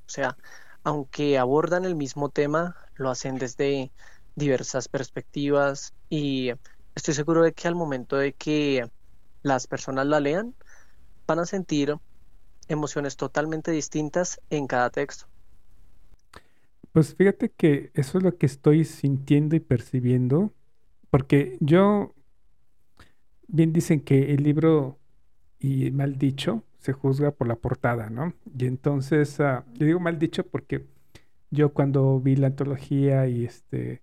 O 0.07 0.11
sea, 0.11 0.37
aunque 0.83 1.37
abordan 1.37 1.85
el 1.85 1.95
mismo 1.95 2.29
tema, 2.29 2.75
lo 2.95 3.09
hacen 3.09 3.37
desde 3.37 3.93
diversas 4.35 4.87
perspectivas 4.89 5.93
y 6.09 6.51
estoy 6.95 7.13
seguro 7.13 7.43
de 7.43 7.53
que 7.53 7.67
al 7.67 7.75
momento 7.75 8.17
de 8.17 8.33
que 8.33 8.87
las 9.43 9.67
personas 9.67 10.07
la 10.07 10.19
lean, 10.19 10.55
van 11.27 11.39
a 11.39 11.45
sentir 11.45 11.97
emociones 12.67 13.17
totalmente 13.17 13.71
distintas 13.71 14.39
en 14.49 14.67
cada 14.67 14.89
texto. 14.89 15.25
Pues 16.91 17.15
fíjate 17.15 17.49
que 17.49 17.91
eso 17.95 18.19
es 18.19 18.23
lo 18.23 18.37
que 18.37 18.45
estoy 18.45 18.85
sintiendo 18.85 19.55
y 19.55 19.59
percibiendo, 19.59 20.53
porque 21.09 21.57
yo, 21.59 22.13
bien 23.47 23.73
dicen 23.73 23.99
que 23.99 24.33
el 24.33 24.43
libro, 24.43 24.99
y 25.59 25.89
mal 25.89 26.17
dicho, 26.19 26.63
se 26.77 26.93
juzga 26.93 27.31
por 27.31 27.47
la 27.47 27.55
portada, 27.55 28.11
¿no? 28.11 28.33
Y 28.57 28.67
entonces, 28.67 29.39
uh, 29.39 29.63
yo 29.73 29.87
digo 29.87 29.99
mal 29.99 30.19
dicho 30.19 30.45
porque 30.45 30.85
yo 31.49 31.73
cuando 31.73 32.19
vi 32.19 32.35
la 32.35 32.47
antología 32.47 33.27
y 33.27 33.45
este, 33.45 34.02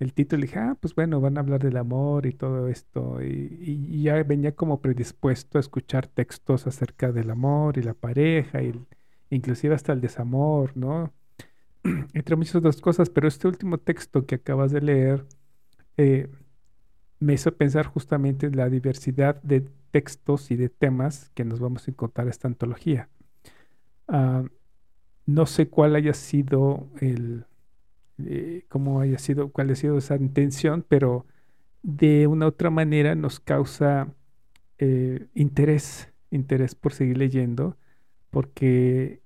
el 0.00 0.14
título 0.14 0.42
dije, 0.42 0.58
ah, 0.58 0.76
pues 0.80 0.94
bueno, 0.94 1.20
van 1.20 1.36
a 1.36 1.40
hablar 1.40 1.62
del 1.62 1.76
amor 1.76 2.26
y 2.26 2.32
todo 2.32 2.68
esto. 2.68 3.22
Y, 3.22 4.02
ya 4.02 4.22
venía 4.22 4.54
como 4.56 4.80
predispuesto 4.80 5.58
a 5.58 5.60
escuchar 5.60 6.06
textos 6.06 6.66
acerca 6.66 7.12
del 7.12 7.30
amor 7.30 7.76
y 7.78 7.82
la 7.82 7.94
pareja, 7.94 8.62
y 8.62 8.72
inclusive 9.28 9.74
hasta 9.74 9.92
el 9.92 10.00
desamor, 10.00 10.76
¿no? 10.76 11.12
Entre 12.14 12.36
muchas 12.36 12.56
otras 12.56 12.80
cosas, 12.80 13.10
pero 13.10 13.28
este 13.28 13.46
último 13.48 13.78
texto 13.78 14.26
que 14.26 14.36
acabas 14.36 14.72
de 14.72 14.80
leer 14.80 15.26
eh, 15.98 16.28
me 17.20 17.34
hizo 17.34 17.54
pensar 17.56 17.86
justamente 17.86 18.46
en 18.46 18.56
la 18.56 18.70
diversidad 18.70 19.42
de 19.42 19.68
textos 19.90 20.50
y 20.50 20.56
de 20.56 20.70
temas 20.70 21.30
que 21.34 21.44
nos 21.44 21.60
vamos 21.60 21.86
a 21.86 21.90
encontrar 21.90 22.28
esta 22.28 22.48
antología. 22.48 23.10
Ah, 24.08 24.44
no 25.26 25.46
sé 25.46 25.68
cuál 25.68 25.94
haya 25.96 26.14
sido 26.14 26.88
el, 27.00 27.44
eh, 28.28 28.64
cómo 28.68 29.00
haya 29.00 29.18
sido, 29.18 29.50
cuál 29.50 29.70
ha 29.70 29.74
sido 29.74 29.98
esa 29.98 30.16
intención, 30.16 30.84
pero 30.86 31.26
de 31.82 32.26
una 32.26 32.46
u 32.46 32.48
otra 32.48 32.70
manera 32.70 33.14
nos 33.14 33.40
causa 33.40 34.12
eh, 34.78 35.26
interés, 35.34 36.12
interés 36.30 36.74
por 36.74 36.92
seguir 36.92 37.18
leyendo, 37.18 37.76
porque 38.30 39.22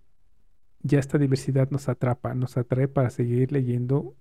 ya 0.82 0.98
esta 0.98 1.18
diversidad 1.18 1.70
nos 1.70 1.88
atrapa, 1.88 2.34
nos 2.34 2.56
atrae 2.56 2.88
para 2.88 3.10
seguir 3.10 3.52
leyendo 3.52 4.14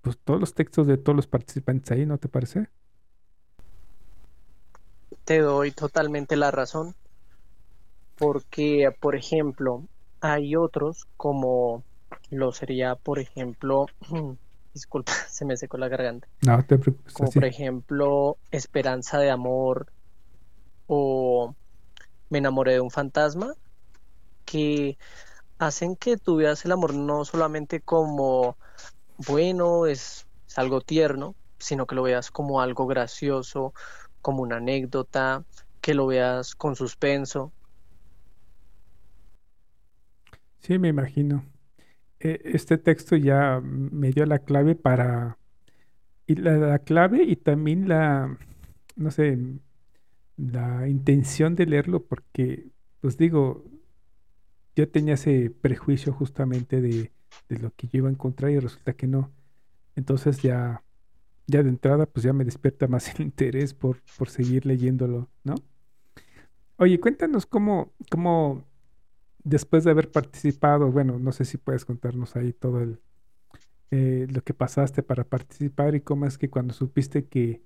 pues, 0.00 0.18
todos 0.18 0.40
los 0.40 0.54
textos 0.54 0.86
de 0.86 0.96
todos 0.96 1.16
los 1.16 1.26
participantes 1.26 1.90
ahí, 1.90 2.06
¿no 2.06 2.18
te 2.18 2.28
parece? 2.28 2.68
Te 5.24 5.38
doy 5.38 5.70
totalmente 5.70 6.36
la 6.36 6.50
razón, 6.50 6.94
porque, 8.16 8.94
por 9.00 9.16
ejemplo, 9.16 9.82
hay 10.20 10.54
otros 10.54 11.06
como 11.16 11.82
lo 12.30 12.52
sería, 12.52 12.94
por 12.94 13.18
ejemplo, 13.18 13.86
disculpa, 14.74 15.12
se 15.30 15.44
me 15.44 15.56
secó 15.56 15.78
la 15.78 15.88
garganta. 15.88 16.28
No 16.42 16.64
te 16.64 16.78
preocupes. 16.78 17.14
Como 17.14 17.30
por 17.30 17.44
ejemplo, 17.44 18.38
Esperanza 18.50 19.18
de 19.18 19.30
Amor 19.30 19.92
o 20.86 21.54
Me 22.30 22.38
enamoré 22.38 22.72
de 22.72 22.80
un 22.80 22.90
fantasma, 22.90 23.54
que 24.44 24.98
hacen 25.58 25.96
que 25.96 26.16
tú 26.16 26.36
veas 26.36 26.64
el 26.64 26.72
amor 26.72 26.94
no 26.94 27.24
solamente 27.24 27.80
como 27.80 28.56
bueno, 29.26 29.86
es, 29.86 30.26
es 30.48 30.58
algo 30.58 30.80
tierno, 30.80 31.34
sino 31.58 31.86
que 31.86 31.94
lo 31.94 32.02
veas 32.02 32.30
como 32.30 32.60
algo 32.60 32.86
gracioso, 32.86 33.72
como 34.20 34.42
una 34.42 34.56
anécdota, 34.56 35.44
que 35.80 35.94
lo 35.94 36.06
veas 36.06 36.54
con 36.54 36.76
suspenso. 36.76 37.52
Sí, 40.60 40.78
me 40.78 40.88
imagino. 40.88 41.44
E, 42.24 42.40
este 42.44 42.78
texto 42.78 43.16
ya 43.16 43.60
me 43.62 44.10
dio 44.10 44.26
la 44.26 44.40
clave 44.40 44.74
para, 44.74 45.38
y 46.26 46.36
la, 46.36 46.78
clave 46.80 47.22
y 47.22 47.36
también 47.36 47.88
la, 47.88 48.38
no 48.96 49.10
sé, 49.10 49.38
la 50.36 50.88
intención 50.88 51.54
de 51.54 51.66
leerlo, 51.66 52.02
porque, 52.04 52.66
pues 53.00 53.18
digo, 53.18 53.64
yo 54.74 54.88
tenía 54.88 55.14
ese 55.14 55.50
prejuicio 55.50 56.12
justamente 56.14 56.80
de, 56.80 57.12
de, 57.48 57.58
lo 57.58 57.70
que 57.76 57.88
yo 57.88 57.98
iba 57.98 58.08
a 58.08 58.12
encontrar 58.12 58.50
y 58.50 58.58
resulta 58.58 58.94
que 58.94 59.06
no. 59.06 59.30
Entonces 59.94 60.40
ya, 60.42 60.82
ya 61.46 61.62
de 61.62 61.68
entrada, 61.68 62.06
pues 62.06 62.24
ya 62.24 62.32
me 62.32 62.44
despierta 62.44 62.88
más 62.88 63.14
el 63.14 63.26
interés 63.26 63.74
por, 63.74 64.00
por 64.18 64.30
seguir 64.30 64.66
leyéndolo, 64.66 65.28
¿no? 65.44 65.56
Oye, 66.78 66.98
cuéntanos 66.98 67.46
cómo, 67.46 67.92
cómo 68.10 68.64
después 69.44 69.84
de 69.84 69.90
haber 69.90 70.10
participado, 70.10 70.90
bueno, 70.90 71.18
no 71.18 71.32
sé 71.32 71.44
si 71.44 71.58
puedes 71.58 71.84
contarnos 71.84 72.34
ahí 72.34 72.52
todo 72.52 72.80
el, 72.80 73.00
eh, 73.90 74.26
lo 74.30 74.42
que 74.42 74.54
pasaste 74.54 75.02
para 75.02 75.24
participar 75.24 75.94
y 75.94 76.00
cómo 76.00 76.26
es 76.26 76.38
que 76.38 76.50
cuando 76.50 76.74
supiste 76.74 77.26
que, 77.26 77.62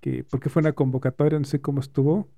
que, 0.00 0.24
porque 0.24 0.50
fue 0.50 0.60
una 0.60 0.72
convocatoria, 0.72 1.38
no 1.38 1.44
sé 1.44 1.60
cómo 1.60 1.80
estuvo, 1.80 2.28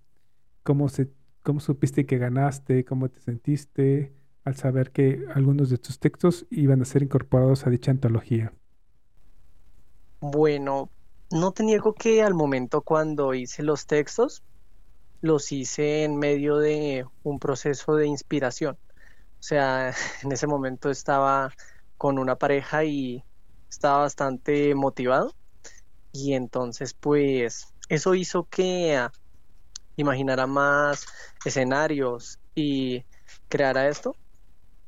cómo, 0.63 0.89
se, 0.89 1.11
cómo 1.43 1.59
supiste 1.59 2.07
que 2.07 2.19
ganaste, 2.19 2.85
cómo 2.85 3.09
te 3.09 3.21
sentiste 3.21 4.13
al 4.45 4.57
saber 4.57 4.91
que 4.93 5.25
algunos 5.35 5.71
de 5.71 5.79
tus 5.79 5.99
textos 5.99 6.47
iban 6.51 6.83
a 6.83 6.85
ser 6.85 7.03
incorporados 7.03 7.67
a 7.67 7.71
dicha 7.71 7.91
antología. 7.91 8.53
Bueno, 10.21 10.91
no 11.31 11.53
te 11.53 11.65
niego 11.65 11.95
que 11.95 12.23
al 12.23 12.35
momento 12.35 12.83
cuando 12.83 13.35
hice 13.35 13.63
los 13.63 13.87
textos, 13.87 14.43
los 15.23 15.53
hice 15.53 16.05
en 16.05 16.17
medio 16.19 16.59
de 16.59 17.07
un 17.23 17.39
proceso 17.39 17.95
de 17.95 18.07
inspiración. 18.07 18.77
O 19.41 19.43
sea, 19.43 19.95
en 20.23 20.33
ese 20.33 20.47
momento 20.47 20.91
estaba 20.91 21.51
con 21.97 22.19
una 22.19 22.37
pareja 22.37 22.85
y 22.85 23.25
estaba 23.71 23.99
bastante 23.99 24.75
motivado. 24.75 25.33
Y 26.13 26.35
entonces, 26.35 26.93
pues, 26.93 27.73
eso 27.89 28.15
hizo 28.15 28.45
que 28.45 28.97
ah, 28.97 29.13
imaginara 29.97 30.47
más 30.47 31.07
escenarios 31.45 32.39
y 32.55 33.05
creara 33.49 33.89
esto. 33.89 34.17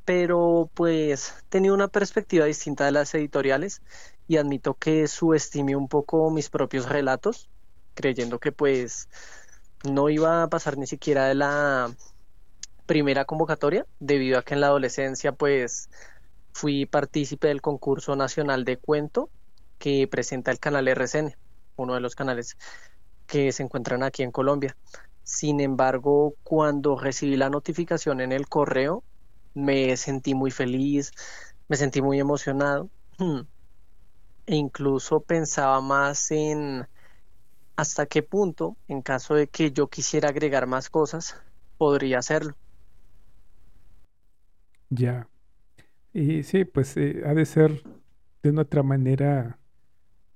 Pero 0.04 0.70
pues 0.74 1.34
tenía 1.48 1.72
una 1.72 1.88
perspectiva 1.88 2.44
distinta 2.44 2.84
de 2.84 2.92
las 2.92 3.14
editoriales 3.14 3.80
y 4.28 4.36
admito 4.36 4.74
que 4.74 5.08
subestimé 5.08 5.76
un 5.76 5.88
poco 5.88 6.30
mis 6.30 6.50
propios 6.50 6.88
relatos, 6.88 7.48
creyendo 7.94 8.38
que 8.38 8.52
pues 8.52 9.08
no 9.84 10.08
iba 10.08 10.42
a 10.42 10.48
pasar 10.48 10.78
ni 10.78 10.86
siquiera 10.86 11.26
de 11.26 11.34
la 11.34 11.94
primera 12.86 13.24
convocatoria, 13.24 13.86
debido 14.00 14.38
a 14.38 14.42
que 14.42 14.54
en 14.54 14.60
la 14.60 14.68
adolescencia 14.68 15.32
pues 15.32 15.88
fui 16.52 16.86
partícipe 16.86 17.48
del 17.48 17.62
concurso 17.62 18.16
nacional 18.16 18.64
de 18.64 18.76
cuento 18.76 19.30
que 19.78 20.06
presenta 20.08 20.50
el 20.50 20.58
canal 20.58 20.88
RCN, 20.88 21.36
uno 21.76 21.94
de 21.94 22.00
los 22.00 22.14
canales 22.14 22.56
que 23.26 23.52
se 23.52 23.62
encuentran 23.62 24.02
aquí 24.02 24.22
en 24.22 24.30
Colombia. 24.30 24.76
Sin 25.22 25.60
embargo, 25.60 26.34
cuando 26.42 26.98
recibí 26.98 27.36
la 27.36 27.50
notificación 27.50 28.20
en 28.20 28.32
el 28.32 28.48
correo, 28.48 29.02
me 29.54 29.96
sentí 29.96 30.34
muy 30.34 30.50
feliz, 30.50 31.12
me 31.68 31.76
sentí 31.76 32.02
muy 32.02 32.20
emocionado 32.20 32.90
e 34.46 34.56
incluso 34.56 35.20
pensaba 35.20 35.80
más 35.80 36.30
en 36.30 36.86
hasta 37.76 38.06
qué 38.06 38.22
punto, 38.22 38.76
en 38.88 39.02
caso 39.02 39.34
de 39.34 39.48
que 39.48 39.72
yo 39.72 39.88
quisiera 39.88 40.30
agregar 40.30 40.66
más 40.66 40.90
cosas, 40.90 41.40
podría 41.78 42.18
hacerlo. 42.18 42.54
Ya. 44.90 45.28
Y 46.12 46.44
sí, 46.44 46.64
pues 46.64 46.96
eh, 46.96 47.22
ha 47.26 47.34
de 47.34 47.46
ser 47.46 47.82
de 48.42 48.50
una 48.50 48.62
otra 48.62 48.82
manera, 48.82 49.58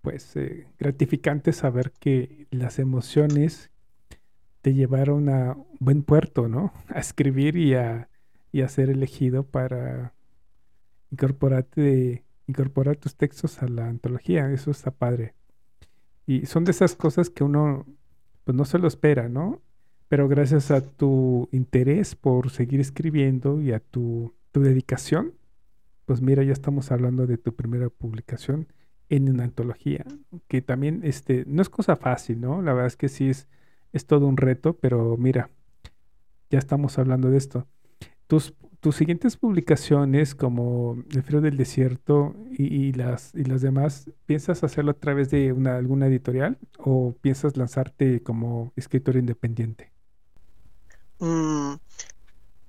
pues 0.03 0.37
eh, 0.37 0.67
gratificante 0.79 1.53
saber 1.53 1.93
que 1.93 2.47
las 2.51 2.79
emociones 2.79 3.71
te 4.63 4.75
llevaron 4.75 5.29
a 5.29 5.57
buen 5.81 6.03
puerto, 6.03 6.49
¿no? 6.49 6.73
A 6.89 7.01
escribir 7.01 7.57
y 7.57 7.75
a, 7.75 8.09
y 8.53 8.63
a 8.63 8.69
ser 8.69 8.91
elegido 8.91 9.45
para 9.45 10.15
incorporarte, 11.11 12.25
incorporar 12.47 12.97
tus 12.97 13.17
textos 13.17 13.63
a 13.63 13.69
la 13.69 13.89
antología. 13.89 14.51
Eso 14.53 14.71
está 14.71 14.91
padre. 14.91 15.35
Y 16.29 16.45
son 16.45 16.65
de 16.65 16.73
esas 16.73 16.95
cosas 16.95 17.31
que 17.31 17.43
uno, 17.43 17.87
pues 18.45 18.55
no 18.55 18.67
se 18.67 18.79
lo 18.79 18.87
espera, 18.87 19.31
¿no? 19.31 19.63
Pero 20.09 20.29
gracias 20.29 20.71
a 20.71 20.83
tu 20.83 21.49
interés 21.53 22.17
por 22.17 22.51
seguir 22.51 22.81
escribiendo 22.81 23.63
y 23.63 23.73
a 23.73 23.81
tu, 23.81 24.35
dedicación, 24.53 25.35
pues 26.05 26.21
mira, 26.21 26.43
ya 26.43 26.53
estamos 26.53 26.91
hablando 26.91 27.29
de 27.29 27.39
tu 27.39 27.55
primera 27.55 27.89
publicación 27.91 28.67
en 29.09 29.31
una 29.31 29.45
antología, 29.45 30.05
que 30.49 30.61
también 30.61 31.01
este, 31.05 31.45
no 31.47 31.63
es 31.63 31.69
cosa 31.71 31.95
fácil, 31.95 32.41
¿no? 32.41 32.61
La 32.61 32.73
verdad 32.73 32.89
es 32.89 32.97
que 32.97 33.09
sí 33.09 33.31
es, 33.31 33.49
es 33.93 34.05
todo 34.05 34.27
un 34.27 34.37
reto, 34.37 34.75
pero 34.75 35.17
mira, 35.17 35.49
ya 36.51 36.59
estamos 36.59 36.99
hablando 36.99 37.31
de 37.31 37.39
esto. 37.39 37.69
Tus, 38.27 38.53
tus 38.81 38.97
siguientes 38.97 39.37
publicaciones, 39.37 40.35
como 40.35 41.03
El 41.11 41.23
frío 41.23 41.41
del 41.41 41.57
desierto 41.57 42.35
y, 42.51 42.93
las, 42.93 43.35
y 43.35 43.45
las 43.45 43.61
demás, 43.61 44.11
¿piensas 44.27 44.63
hacerlo 44.63 44.93
a 44.93 44.95
través 44.95 45.31
de 45.31 45.53
una, 45.53 45.77
alguna 45.77 46.07
editorial 46.07 46.59
o 46.79 47.15
piensas 47.21 47.57
lanzarte 47.57 48.23
como 48.23 48.73
escritor 48.77 49.17
independiente? 49.17 49.93
Mm, 51.19 51.75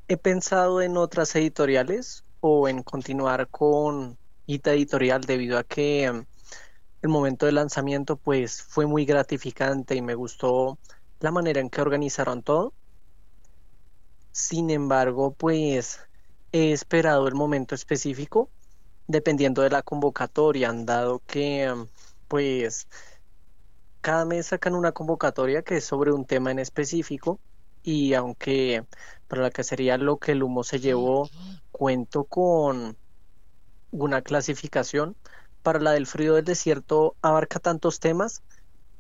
he 0.08 0.18
pensado 0.18 0.82
en 0.82 0.98
otras 0.98 1.36
editoriales 1.36 2.24
o 2.42 2.68
en 2.68 2.82
continuar 2.82 3.48
con 3.48 4.18
Ita 4.48 4.74
Editorial 4.74 5.22
debido 5.22 5.60
a 5.60 5.64
que 5.64 6.12
mm, 6.12 6.26
el 7.04 7.10
momento 7.10 7.46
de 7.46 7.52
lanzamiento 7.52 8.16
pues 8.18 8.64
fue 8.64 8.88
muy 8.88 9.06
gratificante 9.06 9.96
y 9.96 10.02
me 10.02 10.16
gustó 10.16 10.80
la 11.20 11.32
manera 11.32 11.62
en 11.62 11.70
que 11.70 11.82
organizaron 11.82 12.42
todo. 12.42 12.74
Sin 14.40 14.70
embargo, 14.70 15.34
pues 15.34 16.00
he 16.54 16.72
esperado 16.72 17.28
el 17.28 17.36
momento 17.36 17.76
específico 17.76 18.50
dependiendo 19.08 19.62
de 19.64 19.70
la 19.70 19.84
convocatoria, 19.84 20.70
han 20.70 20.86
dado 20.86 21.22
que 21.28 21.70
mm, 21.74 21.88
pues 22.28 22.88
cada 24.02 24.26
mes 24.26 24.48
sacan 24.48 24.76
una 24.76 24.94
convocatoria 24.94 25.62
que 25.64 25.78
es 25.78 25.86
sobre 25.86 26.12
un 26.14 26.26
tema 26.26 26.52
en 26.52 26.60
específico 26.60 27.42
y 27.84 28.14
aunque 28.14 28.86
para 29.28 29.42
la 29.44 29.52
que 29.52 29.64
sería 29.64 29.98
lo 29.98 30.18
que 30.20 30.32
el 30.34 30.44
humo 30.44 30.64
se 30.64 30.80
llevó, 30.80 31.30
cuento 31.72 32.24
con 32.26 32.98
una 33.92 34.22
clasificación. 34.22 35.18
Para 35.64 35.80
la 35.80 35.92
del 35.92 36.08
frío 36.08 36.36
del 36.36 36.46
desierto 36.46 37.18
abarca 37.22 37.60
tantos 37.60 38.00
temas 38.00 38.44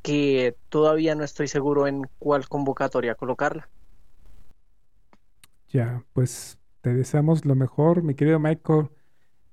que 0.01 0.57
todavía 0.69 1.15
no 1.15 1.23
estoy 1.23 1.47
seguro 1.47 1.87
en 1.87 2.03
cuál 2.19 2.49
convocatoria 2.49 3.15
colocarla. 3.15 3.69
Ya, 5.69 6.03
pues 6.13 6.57
te 6.81 6.93
deseamos 6.93 7.45
lo 7.45 7.55
mejor, 7.55 8.01
mi 8.03 8.15
querido 8.15 8.39
Michael. 8.39 8.89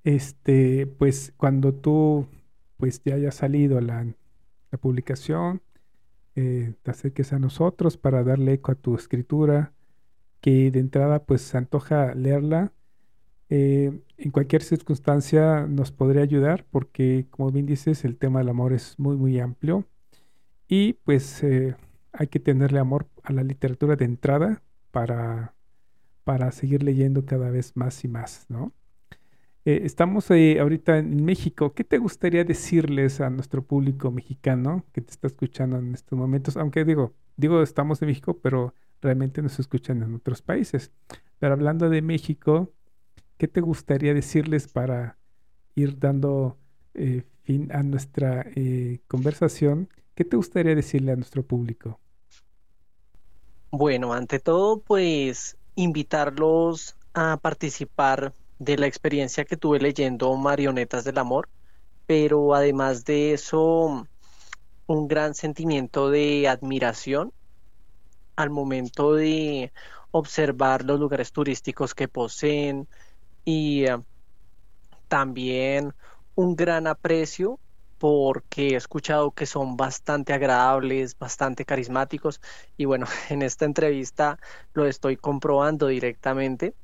Este, 0.04 0.86
pues 0.86 1.34
cuando 1.36 1.74
tú 1.74 2.26
pues 2.78 3.02
ya 3.04 3.14
haya 3.14 3.32
salido 3.32 3.80
la, 3.80 4.06
publicación, 4.80 5.62
eh, 6.34 6.74
te 6.82 6.90
acerques 6.90 7.32
a 7.32 7.38
nosotros 7.38 7.96
para 7.96 8.22
darle 8.22 8.54
eco 8.54 8.72
a 8.72 8.74
tu 8.74 8.94
escritura, 8.94 9.72
que 10.42 10.70
de 10.70 10.80
entrada 10.80 11.24
pues 11.24 11.40
se 11.42 11.56
antoja 11.56 12.14
leerla. 12.14 12.72
Eh, 13.48 14.02
en 14.18 14.30
cualquier 14.30 14.62
circunstancia 14.62 15.66
nos 15.66 15.92
podría 15.92 16.22
ayudar 16.22 16.66
porque 16.70 17.26
como 17.30 17.50
bien 17.52 17.64
dices 17.64 18.04
el 18.04 18.18
tema 18.18 18.40
del 18.40 18.48
amor 18.48 18.72
es 18.72 18.98
muy 18.98 19.16
muy 19.16 19.38
amplio 19.38 19.84
y 20.66 20.94
pues 20.94 21.44
eh, 21.44 21.76
hay 22.12 22.26
que 22.26 22.40
tenerle 22.40 22.80
amor 22.80 23.06
a 23.22 23.32
la 23.32 23.44
literatura 23.44 23.94
de 23.94 24.04
entrada 24.04 24.62
para, 24.90 25.55
para 26.26 26.50
seguir 26.50 26.82
leyendo 26.82 27.24
cada 27.24 27.50
vez 27.50 27.76
más 27.76 28.04
y 28.04 28.08
más, 28.08 28.46
¿no? 28.48 28.72
Eh, 29.64 29.82
estamos 29.84 30.28
ahorita 30.28 30.98
en 30.98 31.24
México. 31.24 31.72
¿Qué 31.72 31.84
te 31.84 31.98
gustaría 31.98 32.42
decirles 32.42 33.20
a 33.20 33.30
nuestro 33.30 33.62
público 33.64 34.10
mexicano 34.10 34.84
que 34.92 35.02
te 35.02 35.12
está 35.12 35.28
escuchando 35.28 35.78
en 35.78 35.94
estos 35.94 36.18
momentos? 36.18 36.56
Aunque 36.56 36.84
digo, 36.84 37.14
digo 37.36 37.62
estamos 37.62 38.02
en 38.02 38.08
México, 38.08 38.40
pero 38.42 38.74
realmente 39.00 39.40
nos 39.40 39.60
escuchan 39.60 40.02
en 40.02 40.14
otros 40.16 40.42
países. 40.42 40.90
Pero 41.38 41.52
hablando 41.52 41.88
de 41.88 42.02
México, 42.02 42.72
¿qué 43.38 43.46
te 43.46 43.60
gustaría 43.60 44.12
decirles 44.12 44.66
para 44.66 45.18
ir 45.76 45.96
dando 45.96 46.58
eh, 46.94 47.22
fin 47.44 47.70
a 47.70 47.84
nuestra 47.84 48.44
eh, 48.56 48.98
conversación? 49.06 49.88
¿Qué 50.16 50.24
te 50.24 50.36
gustaría 50.36 50.74
decirle 50.74 51.12
a 51.12 51.16
nuestro 51.16 51.44
público? 51.44 52.00
Bueno, 53.70 54.12
ante 54.12 54.40
todo, 54.40 54.80
pues 54.80 55.56
invitarlos 55.76 56.96
a 57.14 57.36
participar 57.36 58.34
de 58.58 58.76
la 58.78 58.86
experiencia 58.86 59.44
que 59.44 59.56
tuve 59.56 59.78
leyendo 59.78 60.34
Marionetas 60.36 61.04
del 61.04 61.18
Amor, 61.18 61.48
pero 62.06 62.54
además 62.54 63.04
de 63.04 63.34
eso, 63.34 64.06
un 64.86 65.08
gran 65.08 65.34
sentimiento 65.34 66.10
de 66.10 66.48
admiración 66.48 67.32
al 68.36 68.50
momento 68.50 69.14
de 69.14 69.72
observar 70.10 70.84
los 70.84 70.98
lugares 70.98 71.32
turísticos 71.32 71.94
que 71.94 72.08
poseen 72.08 72.88
y 73.44 73.84
eh, 73.84 73.98
también 75.08 75.94
un 76.34 76.56
gran 76.56 76.86
aprecio 76.86 77.60
porque 77.98 78.68
he 78.70 78.76
escuchado 78.76 79.32
que 79.32 79.46
son 79.46 79.76
bastante 79.76 80.32
agradables, 80.32 81.18
bastante 81.18 81.64
carismáticos 81.64 82.40
y 82.76 82.84
bueno, 82.84 83.06
en 83.30 83.42
esta 83.42 83.64
entrevista 83.64 84.38
lo 84.74 84.86
estoy 84.86 85.16
comprobando 85.16 85.88
directamente 85.88 86.74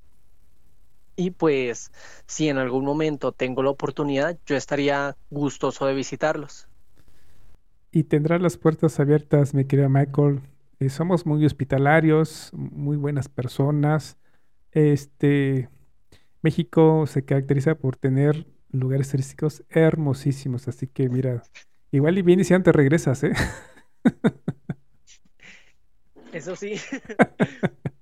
y 1.17 1.31
pues 1.31 1.93
si 2.27 2.49
en 2.49 2.59
algún 2.59 2.85
momento 2.85 3.33
tengo 3.33 3.63
la 3.63 3.71
oportunidad, 3.71 4.39
yo 4.47 4.57
estaría 4.57 5.17
gustoso 5.31 5.87
de 5.87 5.95
visitarlos. 5.95 6.69
Y 7.91 8.05
tendrás 8.05 8.41
las 8.41 8.57
puertas 8.57 8.99
abiertas, 9.01 9.53
mi 9.53 9.67
querida 9.67 9.89
Michael. 9.89 10.41
Eh, 10.81 10.89
somos 10.89 11.27
muy 11.27 11.45
hospitalarios, 11.45 12.51
muy 12.55 12.97
buenas 12.97 13.29
personas. 13.29 14.17
Este 14.71 15.69
México 16.41 17.07
se 17.07 17.25
caracteriza 17.25 17.75
por 17.75 17.97
tener 17.97 18.47
lugares 18.73 19.11
turísticos 19.11 19.63
hermosísimos, 19.71 20.69
así 20.69 20.87
que 20.87 21.09
mira, 21.09 21.43
igual 21.91 22.19
y 22.19 22.23
bien 22.23 22.41
y 22.41 22.45
si 22.45 22.55
antes 22.55 22.75
regresas, 22.75 23.23
¿eh? 23.25 23.33
Eso 26.33 26.57
sí. 26.57 26.75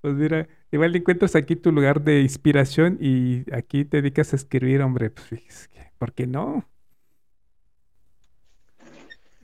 Pues 0.00 0.14
mira, 0.14 0.48
igual 0.72 0.96
encuentras 0.96 1.36
aquí 1.36 1.56
tu 1.56 1.72
lugar 1.72 2.00
de 2.02 2.22
inspiración 2.22 2.96
y 3.00 3.44
aquí 3.54 3.84
te 3.84 3.98
dedicas 3.98 4.32
a 4.32 4.36
escribir, 4.36 4.80
hombre, 4.80 5.10
pues 5.10 5.68
¿por 5.98 6.14
qué 6.14 6.26
no? 6.26 6.66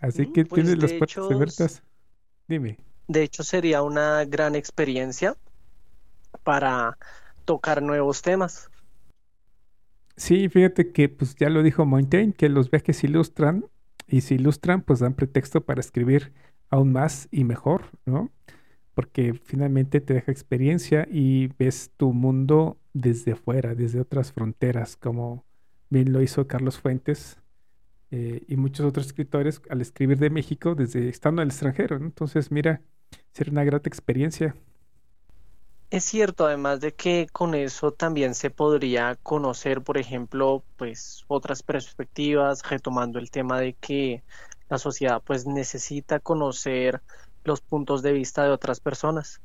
Así 0.00 0.22
mm, 0.22 0.32
que 0.32 0.46
pues, 0.46 0.62
tienes 0.62 0.82
las 0.82 0.92
puertas 0.94 1.30
abiertas. 1.30 1.82
Dime. 2.48 2.78
De 3.06 3.22
hecho, 3.22 3.44
sería 3.44 3.82
una 3.82 4.24
gran 4.24 4.54
experiencia 4.54 5.36
para 6.42 6.96
tocar 7.44 7.82
nuevos 7.82 8.22
temas. 8.22 8.70
Sí, 10.16 10.48
fíjate 10.48 10.92
que 10.92 11.08
pues 11.08 11.34
ya 11.36 11.50
lo 11.50 11.62
dijo 11.62 11.84
Montaigne, 11.84 12.32
que 12.32 12.48
los 12.48 12.70
viajes 12.70 13.04
ilustran 13.04 13.66
y 14.08 14.22
si 14.22 14.36
ilustran 14.36 14.82
pues 14.82 15.00
dan 15.00 15.14
pretexto 15.14 15.64
para 15.64 15.80
escribir 15.80 16.32
aún 16.70 16.92
más 16.92 17.28
y 17.30 17.44
mejor, 17.44 17.90
¿no? 18.06 18.30
porque 18.96 19.34
finalmente 19.34 20.00
te 20.00 20.14
deja 20.14 20.32
experiencia 20.32 21.06
y 21.10 21.48
ves 21.58 21.90
tu 21.98 22.14
mundo 22.14 22.78
desde 22.94 23.36
fuera, 23.36 23.74
desde 23.74 24.00
otras 24.00 24.32
fronteras, 24.32 24.96
como 24.96 25.44
bien 25.90 26.14
lo 26.14 26.22
hizo 26.22 26.48
Carlos 26.48 26.78
Fuentes 26.78 27.36
eh, 28.10 28.42
y 28.48 28.56
muchos 28.56 28.86
otros 28.86 29.04
escritores 29.04 29.60
al 29.68 29.82
escribir 29.82 30.18
de 30.18 30.30
México 30.30 30.74
desde 30.74 31.10
estando 31.10 31.42
en 31.42 31.48
el 31.48 31.50
extranjero. 31.50 31.96
Entonces, 31.98 32.50
mira, 32.50 32.80
será 33.32 33.50
una 33.50 33.64
grata 33.64 33.86
experiencia. 33.86 34.56
Es 35.88 36.04
cierto, 36.04 36.46
además 36.46 36.80
de 36.80 36.94
que 36.94 37.28
con 37.32 37.54
eso 37.54 37.92
también 37.92 38.34
se 38.34 38.50
podría 38.50 39.14
conocer, 39.22 39.82
por 39.82 39.98
ejemplo, 39.98 40.64
pues 40.76 41.24
otras 41.28 41.62
perspectivas, 41.62 42.68
retomando 42.68 43.20
el 43.20 43.30
tema 43.30 43.60
de 43.60 43.74
que 43.74 44.24
la 44.68 44.78
sociedad 44.78 45.22
pues 45.24 45.46
necesita 45.46 46.18
conocer 46.18 47.02
los 47.44 47.60
puntos 47.60 48.02
de 48.02 48.12
vista 48.12 48.42
de 48.42 48.50
otras 48.50 48.80
personas. 48.80 49.40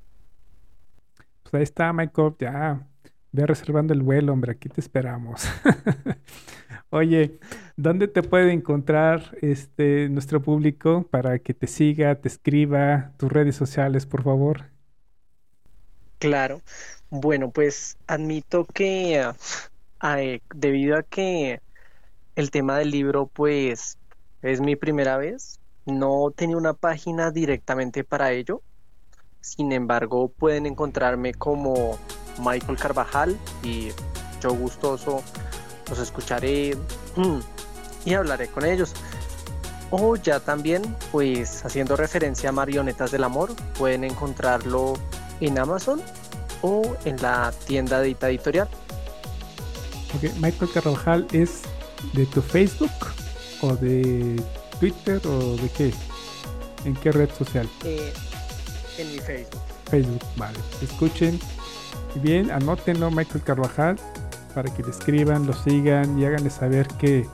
Pues 1.44 1.54
ahí 1.54 1.64
está, 1.64 1.94
Michael, 1.94 2.34
ya 2.39 2.88
ve 3.32 3.46
reservando 3.46 3.94
el 3.94 4.02
vuelo, 4.02 4.34
hombre, 4.34 4.54
aquí 4.54 4.68
te 4.68 4.82
esperamos. 4.82 5.44
Oye, 6.89 7.39
¿dónde 7.78 8.08
te 8.08 8.24
puede 8.24 8.52
encontrar 8.52 9.38
este 9.42 10.10
nuestro 10.10 10.42
público 10.42 11.08
para 11.10 11.38
que 11.38 11.54
te 11.54 11.68
siga, 11.68 12.16
te 12.16 12.28
escriba, 12.28 13.14
tus 13.18 13.32
redes 13.32 13.56
sociales, 13.56 14.08
por 14.08 14.24
favor? 14.24 14.72
Claro. 16.22 16.62
Bueno, 17.10 17.50
pues 17.50 17.98
admito 18.06 18.66
que 18.66 19.28
eh, 20.04 20.42
debido 20.54 20.96
a 21.00 21.02
que 21.02 21.62
el 22.36 22.52
tema 22.52 22.78
del 22.78 22.92
libro 22.92 23.26
pues 23.26 23.98
es 24.44 24.62
mi 24.62 24.76
primera 24.76 25.18
vez, 25.18 25.60
no 25.88 26.32
tenía 26.36 26.58
una 26.58 26.76
página 26.76 27.32
directamente 27.32 28.04
para 28.04 28.34
ello. 28.34 28.62
Sin 29.40 29.72
embargo, 29.72 30.30
pueden 30.30 30.68
encontrarme 30.68 31.34
como 31.34 31.98
Michael 32.38 32.78
Carvajal 32.78 33.36
y 33.64 33.90
yo 34.42 34.54
gustoso 34.54 35.24
los 35.90 35.98
escucharé 35.98 36.78
y 38.06 38.14
hablaré 38.14 38.48
con 38.48 38.64
ellos. 38.64 38.94
O 39.90 40.16
ya 40.18 40.40
también, 40.40 40.84
pues 41.12 41.66
haciendo 41.66 41.96
referencia 41.96 42.50
a 42.50 42.52
Marionetas 42.52 43.10
del 43.10 43.24
Amor, 43.24 43.56
pueden 43.76 44.04
encontrarlo 44.04 44.94
en 45.42 45.60
Amazon 45.60 46.02
o 46.62 46.96
en 47.06 47.22
la 47.22 47.52
tienda 47.68 48.00
de 48.00 48.10
Ita 48.10 48.30
Editorial. 48.30 48.70
Michael 50.39 50.72
Carvajal 50.72 51.28
es 51.32 51.62
de 52.14 52.26
tu 52.26 52.42
Facebook 52.42 52.92
o 53.62 53.76
de 53.76 54.42
Twitter 54.80 55.22
o 55.26 55.56
de 55.58 55.70
qué? 55.70 55.94
¿En 56.86 56.96
qué 56.96 57.12
red 57.12 57.30
social? 57.38 57.70
Eh, 57.84 58.14
en 58.98 59.12
mi 59.12 59.20
Facebook. 59.20 59.62
Facebook, 59.89 60.22
vale. 60.36 60.58
Escuchen 60.82 61.39
bien, 62.16 62.52
anótenlo 62.52 63.10
Michael 63.12 63.44
Carvajal 63.44 63.98
para 64.54 64.74
que 64.74 64.84
le 64.84 64.89
escriban, 64.89 65.46
lo 65.48 65.54
sigan 65.54 66.20
y 66.20 66.26
háganle 66.26 66.50
saber 66.50 66.88
que 67.00 67.28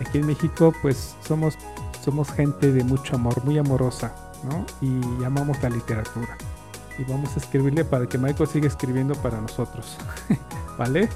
aquí 0.00 0.18
en 0.18 0.26
México 0.26 0.72
pues 0.82 1.16
somos, 1.26 1.54
somos 2.04 2.30
gente 2.30 2.72
de 2.72 2.84
mucho 2.84 3.16
amor, 3.16 3.44
muy 3.44 3.58
amorosa, 3.58 4.14
¿no? 4.44 4.64
Y 4.80 5.24
amamos 5.24 5.62
la 5.62 5.70
literatura. 5.70 6.38
Y 6.98 7.04
vamos 7.04 7.36
a 7.36 7.40
escribirle 7.40 7.84
para 7.84 8.06
que 8.06 8.18
Michael 8.18 8.48
siga 8.48 8.68
escribiendo 8.68 9.14
para 9.16 9.40
nosotros. 9.40 9.96
¿Vale? 10.78 11.08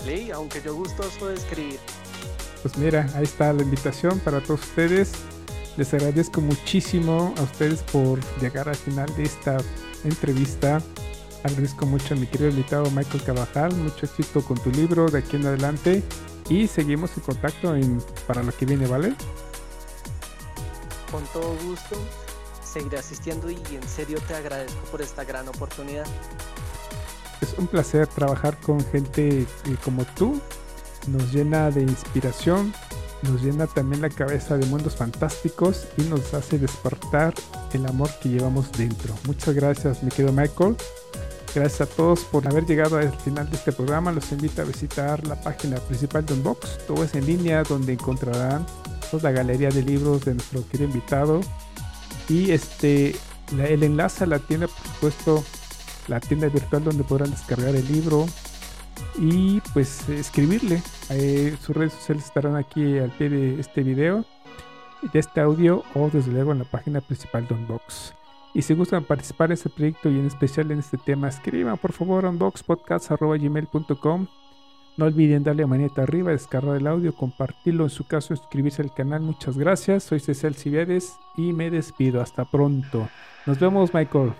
Vale, 0.00 0.32
aunque 0.32 0.62
yo 0.62 0.74
gustoso 0.74 1.28
de 1.28 1.34
escribir. 1.34 1.80
Pues 2.62 2.76
mira, 2.76 3.08
ahí 3.14 3.24
está 3.24 3.52
la 3.52 3.62
invitación 3.62 4.18
para 4.20 4.40
todos 4.40 4.60
ustedes. 4.60 5.12
Les 5.76 5.94
agradezco 5.94 6.40
muchísimo 6.40 7.34
a 7.38 7.42
ustedes 7.42 7.82
por 7.82 8.18
llegar 8.40 8.68
al 8.68 8.76
final 8.76 9.14
de 9.16 9.24
esta 9.24 9.58
entrevista. 10.04 10.80
Agradezco 11.44 11.86
mucho 11.86 12.14
a 12.14 12.16
mi 12.16 12.26
querido 12.26 12.50
invitado 12.50 12.90
Michael 12.90 13.22
Cabajal. 13.22 13.74
Mucho 13.76 14.06
éxito 14.06 14.42
con 14.42 14.58
tu 14.58 14.70
libro 14.70 15.08
de 15.08 15.20
aquí 15.20 15.36
en 15.36 15.46
adelante. 15.46 16.02
Y 16.48 16.66
seguimos 16.66 17.16
en 17.16 17.22
contacto 17.22 17.76
en, 17.76 18.02
para 18.26 18.42
lo 18.42 18.50
que 18.56 18.66
viene, 18.66 18.86
¿vale? 18.86 19.14
Con 21.12 21.22
todo 21.26 21.54
gusto. 21.64 21.96
Seguiré 22.78 22.98
asistiendo 22.98 23.50
y 23.50 23.56
en 23.74 23.88
serio 23.88 24.20
te 24.28 24.36
agradezco 24.36 24.78
por 24.92 25.02
esta 25.02 25.24
gran 25.24 25.48
oportunidad. 25.48 26.06
Es 27.40 27.52
un 27.58 27.66
placer 27.66 28.06
trabajar 28.06 28.56
con 28.60 28.78
gente 28.92 29.46
como 29.84 30.04
tú. 30.04 30.40
Nos 31.08 31.32
llena 31.32 31.72
de 31.72 31.82
inspiración, 31.82 32.72
nos 33.22 33.42
llena 33.42 33.66
también 33.66 34.00
la 34.00 34.10
cabeza 34.10 34.56
de 34.56 34.64
mundos 34.66 34.94
fantásticos 34.94 35.88
y 35.96 36.02
nos 36.02 36.32
hace 36.34 36.56
despertar 36.56 37.34
el 37.72 37.84
amor 37.84 38.10
que 38.22 38.28
llevamos 38.28 38.70
dentro. 38.70 39.12
Muchas 39.26 39.56
gracias, 39.56 40.04
mi 40.04 40.10
querido 40.10 40.32
Michael. 40.32 40.76
Gracias 41.52 41.80
a 41.80 41.86
todos 41.86 42.20
por 42.20 42.46
haber 42.46 42.64
llegado 42.64 42.98
al 42.98 43.10
final 43.10 43.50
de 43.50 43.56
este 43.56 43.72
programa. 43.72 44.12
Los 44.12 44.30
invito 44.30 44.62
a 44.62 44.64
visitar 44.64 45.26
la 45.26 45.34
página 45.40 45.78
principal 45.78 46.24
de 46.24 46.34
Unbox. 46.34 46.86
Todo 46.86 47.02
es 47.02 47.12
en 47.16 47.26
línea 47.26 47.64
donde 47.64 47.94
encontrarán 47.94 48.64
toda 49.10 49.24
la 49.24 49.32
galería 49.32 49.70
de 49.70 49.82
libros 49.82 50.24
de 50.24 50.34
nuestro 50.34 50.64
querido 50.68 50.90
invitado. 50.90 51.40
Y 52.28 52.50
este 52.50 53.16
el 53.58 53.82
enlace 53.82 54.24
a 54.24 54.26
la 54.26 54.38
tienda, 54.38 54.66
por 54.68 54.86
supuesto, 54.86 55.44
la 56.08 56.20
tienda 56.20 56.48
virtual 56.48 56.84
donde 56.84 57.04
podrán 57.04 57.30
descargar 57.30 57.74
el 57.74 57.90
libro 57.90 58.26
y 59.18 59.60
pues 59.72 60.08
escribirle. 60.08 60.82
Eh, 61.10 61.56
sus 61.60 61.76
redes 61.76 61.92
sociales 61.94 62.24
estarán 62.24 62.56
aquí 62.56 62.98
al 62.98 63.10
pie 63.10 63.28
de 63.30 63.60
este 63.60 63.82
video, 63.82 64.24
de 65.12 65.18
este 65.18 65.40
audio 65.40 65.84
o 65.94 66.10
desde 66.10 66.32
luego 66.32 66.52
en 66.52 66.58
la 66.58 66.64
página 66.64 67.00
principal 67.00 67.48
de 67.48 67.54
Unbox. 67.54 68.12
Y 68.54 68.62
si 68.62 68.74
gustan 68.74 69.04
participar 69.04 69.50
en 69.50 69.54
este 69.54 69.70
proyecto 69.70 70.10
y 70.10 70.18
en 70.18 70.26
especial 70.26 70.70
en 70.70 70.80
este 70.80 70.98
tema, 70.98 71.28
escriban 71.28 71.78
por 71.78 71.92
favor 71.92 72.26
a 72.26 72.30
unboxpodcast.gmail.com. 72.30 74.26
No 74.98 75.04
olviden 75.04 75.44
darle 75.44 75.62
a 75.62 75.68
manita 75.68 76.02
arriba, 76.02 76.32
descargar 76.32 76.76
el 76.76 76.88
audio, 76.88 77.14
compartirlo, 77.14 77.84
en 77.84 77.90
su 77.90 78.04
caso 78.08 78.34
suscribirse 78.34 78.82
al 78.82 78.92
canal. 78.92 79.20
Muchas 79.20 79.56
gracias. 79.56 80.02
Soy 80.02 80.18
Cecil 80.18 80.56
Civiades 80.56 81.16
y 81.36 81.52
me 81.52 81.70
despido. 81.70 82.20
Hasta 82.20 82.44
pronto. 82.44 83.08
Nos 83.46 83.60
vemos, 83.60 83.94
Michael. 83.94 84.32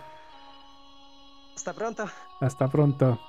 Hasta 1.54 1.72
pronto. 1.72 2.06
Hasta 2.40 2.66
pronto. 2.66 3.20